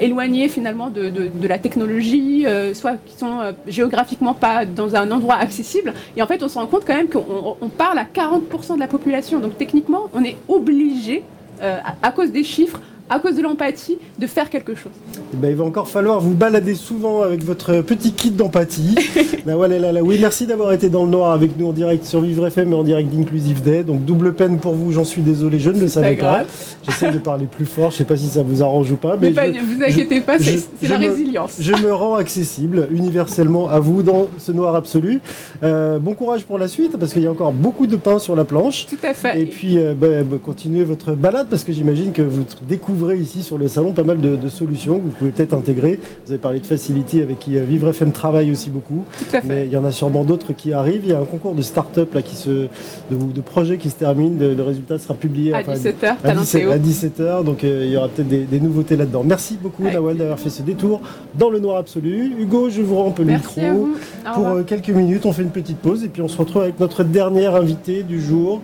éloignés 0.00 0.48
finalement 0.48 0.90
de, 0.90 1.12
la 1.46 1.58
technologie, 1.58 2.46
soit 2.74 2.96
qui 3.04 3.16
sont 3.16 3.54
géographiquement 3.66 4.34
pas 4.34 4.64
dans 4.64 4.94
un 4.96 5.10
endroit 5.10 5.36
accessible. 5.36 5.92
Et 6.16 6.22
en 6.22 6.26
fait, 6.26 6.42
on 6.42 6.48
se 6.48 6.58
rend 6.58 6.66
compte 6.66 6.84
quand 6.86 6.94
même 6.94 7.08
qu'on 7.08 7.68
parle 7.76 7.98
à 7.98 8.04
40% 8.04 8.74
de 8.74 8.80
la 8.80 8.88
population. 8.88 9.40
Donc 9.40 9.58
techniquement, 9.58 10.08
on 10.14 10.24
est 10.24 10.36
obligé, 10.48 11.24
à 11.60 12.12
cause 12.12 12.30
des 12.30 12.44
chiffres, 12.44 12.80
à 13.10 13.18
cause 13.18 13.36
de 13.36 13.42
l'empathie, 13.42 13.98
de 14.18 14.26
faire 14.26 14.48
quelque 14.48 14.74
chose. 14.74 14.92
Eh 15.32 15.36
ben, 15.36 15.50
il 15.50 15.56
va 15.56 15.64
encore 15.64 15.88
falloir 15.88 16.20
vous 16.20 16.32
balader 16.32 16.74
souvent 16.74 17.20
avec 17.20 17.44
votre 17.44 17.82
petit 17.82 18.12
kit 18.12 18.30
d'empathie. 18.30 18.94
ben, 19.46 19.56
voilà, 19.56 19.78
là, 19.78 19.92
là. 19.92 20.02
Oui, 20.02 20.16
merci 20.20 20.46
d'avoir 20.46 20.72
été 20.72 20.88
dans 20.88 21.04
le 21.04 21.10
noir 21.10 21.32
avec 21.32 21.58
nous 21.58 21.68
en 21.68 21.72
direct 21.72 22.06
sur 22.06 22.22
Vivre 22.22 22.46
FM 22.46 22.72
et 22.72 22.74
en 22.74 22.82
direct 22.82 23.10
d'Inclusive 23.10 23.62
Day. 23.62 23.84
Donc 23.84 24.04
double 24.04 24.32
peine 24.32 24.58
pour 24.58 24.74
vous, 24.74 24.90
j'en 24.92 25.04
suis 25.04 25.20
désolé, 25.20 25.58
je 25.58 25.70
ne 25.70 25.80
le 25.80 25.88
savais 25.88 26.16
pas. 26.16 26.44
J'essaie 26.84 27.10
de 27.10 27.18
parler 27.18 27.46
plus 27.46 27.66
fort, 27.66 27.90
je 27.90 27.96
ne 27.96 27.98
sais 27.98 28.04
pas 28.04 28.16
si 28.16 28.26
ça 28.26 28.42
vous 28.42 28.62
arrange 28.62 28.90
ou 28.90 28.96
pas. 28.96 29.18
Mais, 29.20 29.30
ne 29.30 29.60
vous 29.60 29.82
inquiétez 29.82 30.22
pas, 30.22 30.38
c'est 30.38 30.88
la 30.88 30.96
résilience. 30.96 31.56
Je 31.60 31.72
me 31.72 31.92
rends 31.92 32.14
accessible 32.14 32.88
universellement 32.90 33.68
à 33.68 33.80
vous 33.80 34.02
dans 34.02 34.28
ce 34.38 34.52
noir 34.52 34.74
absolu. 34.74 35.20
Euh, 35.62 35.98
bon 35.98 36.14
courage 36.14 36.44
pour 36.44 36.58
la 36.58 36.68
suite 36.68 36.96
parce 36.96 37.12
qu'il 37.12 37.22
y 37.22 37.26
a 37.26 37.30
encore 37.30 37.52
beaucoup 37.52 37.86
de 37.86 37.96
pain 37.96 38.18
sur 38.18 38.34
la 38.34 38.44
planche. 38.44 38.86
Tout 38.86 39.06
à 39.06 39.12
fait. 39.12 39.40
Et 39.40 39.46
puis 39.46 39.78
euh, 39.78 39.94
ben, 39.94 40.24
ben, 40.24 40.38
continuez 40.38 40.84
votre 40.84 41.12
balade 41.12 41.48
parce 41.50 41.64
que 41.64 41.72
j'imagine 41.72 42.12
que 42.12 42.22
vous 42.22 42.44
découvrez 42.66 42.93
découvrez 42.94 43.18
ici 43.18 43.42
sur 43.42 43.58
le 43.58 43.66
salon 43.66 43.92
pas 43.92 44.04
mal 44.04 44.20
de, 44.20 44.48
solutions 44.48 44.98
que 44.98 45.04
vous 45.04 45.10
pouvez 45.10 45.30
peut-être 45.30 45.54
intégrer. 45.54 45.98
Vous 46.24 46.32
avez 46.32 46.40
parlé 46.40 46.60
de 46.60 46.66
Facility 46.66 47.22
avec 47.22 47.40
qui 47.40 47.56
euh, 47.56 47.64
Vivre 47.64 47.88
FM 47.88 48.12
travaille 48.12 48.52
aussi 48.52 48.70
beaucoup. 48.70 49.04
Mais 49.44 49.66
il 49.66 49.72
y 49.72 49.76
en 49.76 49.84
a 49.84 49.90
sûrement 49.90 50.22
d'autres 50.22 50.52
qui 50.52 50.72
arrivent. 50.72 51.00
Il 51.04 51.10
y 51.10 51.12
a 51.12 51.18
un 51.18 51.24
concours 51.24 51.54
de 51.54 51.62
start-up 51.62 52.14
là, 52.14 52.22
qui 52.22 52.36
se, 52.36 52.50
de, 52.50 52.68
de 53.10 53.40
projets 53.40 53.78
qui 53.78 53.90
se 53.90 53.96
termine. 53.96 54.38
Le, 54.38 54.62
résultat 54.62 54.98
sera 54.98 55.14
publié 55.14 55.52
à 55.52 55.62
17h. 55.62 56.16
À, 56.22 56.78
17, 56.78 57.20
h 57.20 57.44
donc 57.44 57.64
euh, 57.64 57.82
il 57.84 57.92
y 57.92 57.96
aura 57.96 58.08
peut-être 58.08 58.28
des, 58.28 58.60
nouveautés 58.60 58.96
là-dedans. 58.96 59.24
Merci 59.24 59.58
beaucoup 59.60 59.82
Nawal 59.82 60.16
d'avoir 60.16 60.38
fait 60.38 60.50
ce 60.50 60.62
détour 60.62 61.00
dans 61.34 61.50
le 61.50 61.58
noir 61.58 61.78
absolu. 61.78 62.32
Hugo, 62.38 62.70
je 62.70 62.80
vous 62.80 62.96
rends 62.96 63.08
un 63.08 63.12
peu 63.12 63.24
le 63.24 63.32
micro. 63.32 63.88
Pour 64.34 64.46
euh, 64.46 64.62
quelques 64.62 64.90
minutes, 64.90 65.26
on 65.26 65.32
fait 65.32 65.42
une 65.42 65.50
petite 65.50 65.78
pause 65.78 66.04
et 66.04 66.08
puis 66.08 66.22
on 66.22 66.28
se 66.28 66.38
retrouve 66.38 66.62
avec 66.62 66.78
notre 66.78 67.02
dernière 67.02 67.56
invitée 67.56 68.02
du 68.04 68.20
jour. 68.20 68.62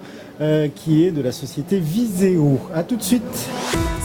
qui 0.74 1.04
est 1.04 1.10
de 1.10 1.20
la 1.20 1.32
société 1.32 1.78
Viséo. 1.78 2.58
A 2.74 2.82
tout 2.82 2.96
de 2.96 3.02
suite. 3.02 3.48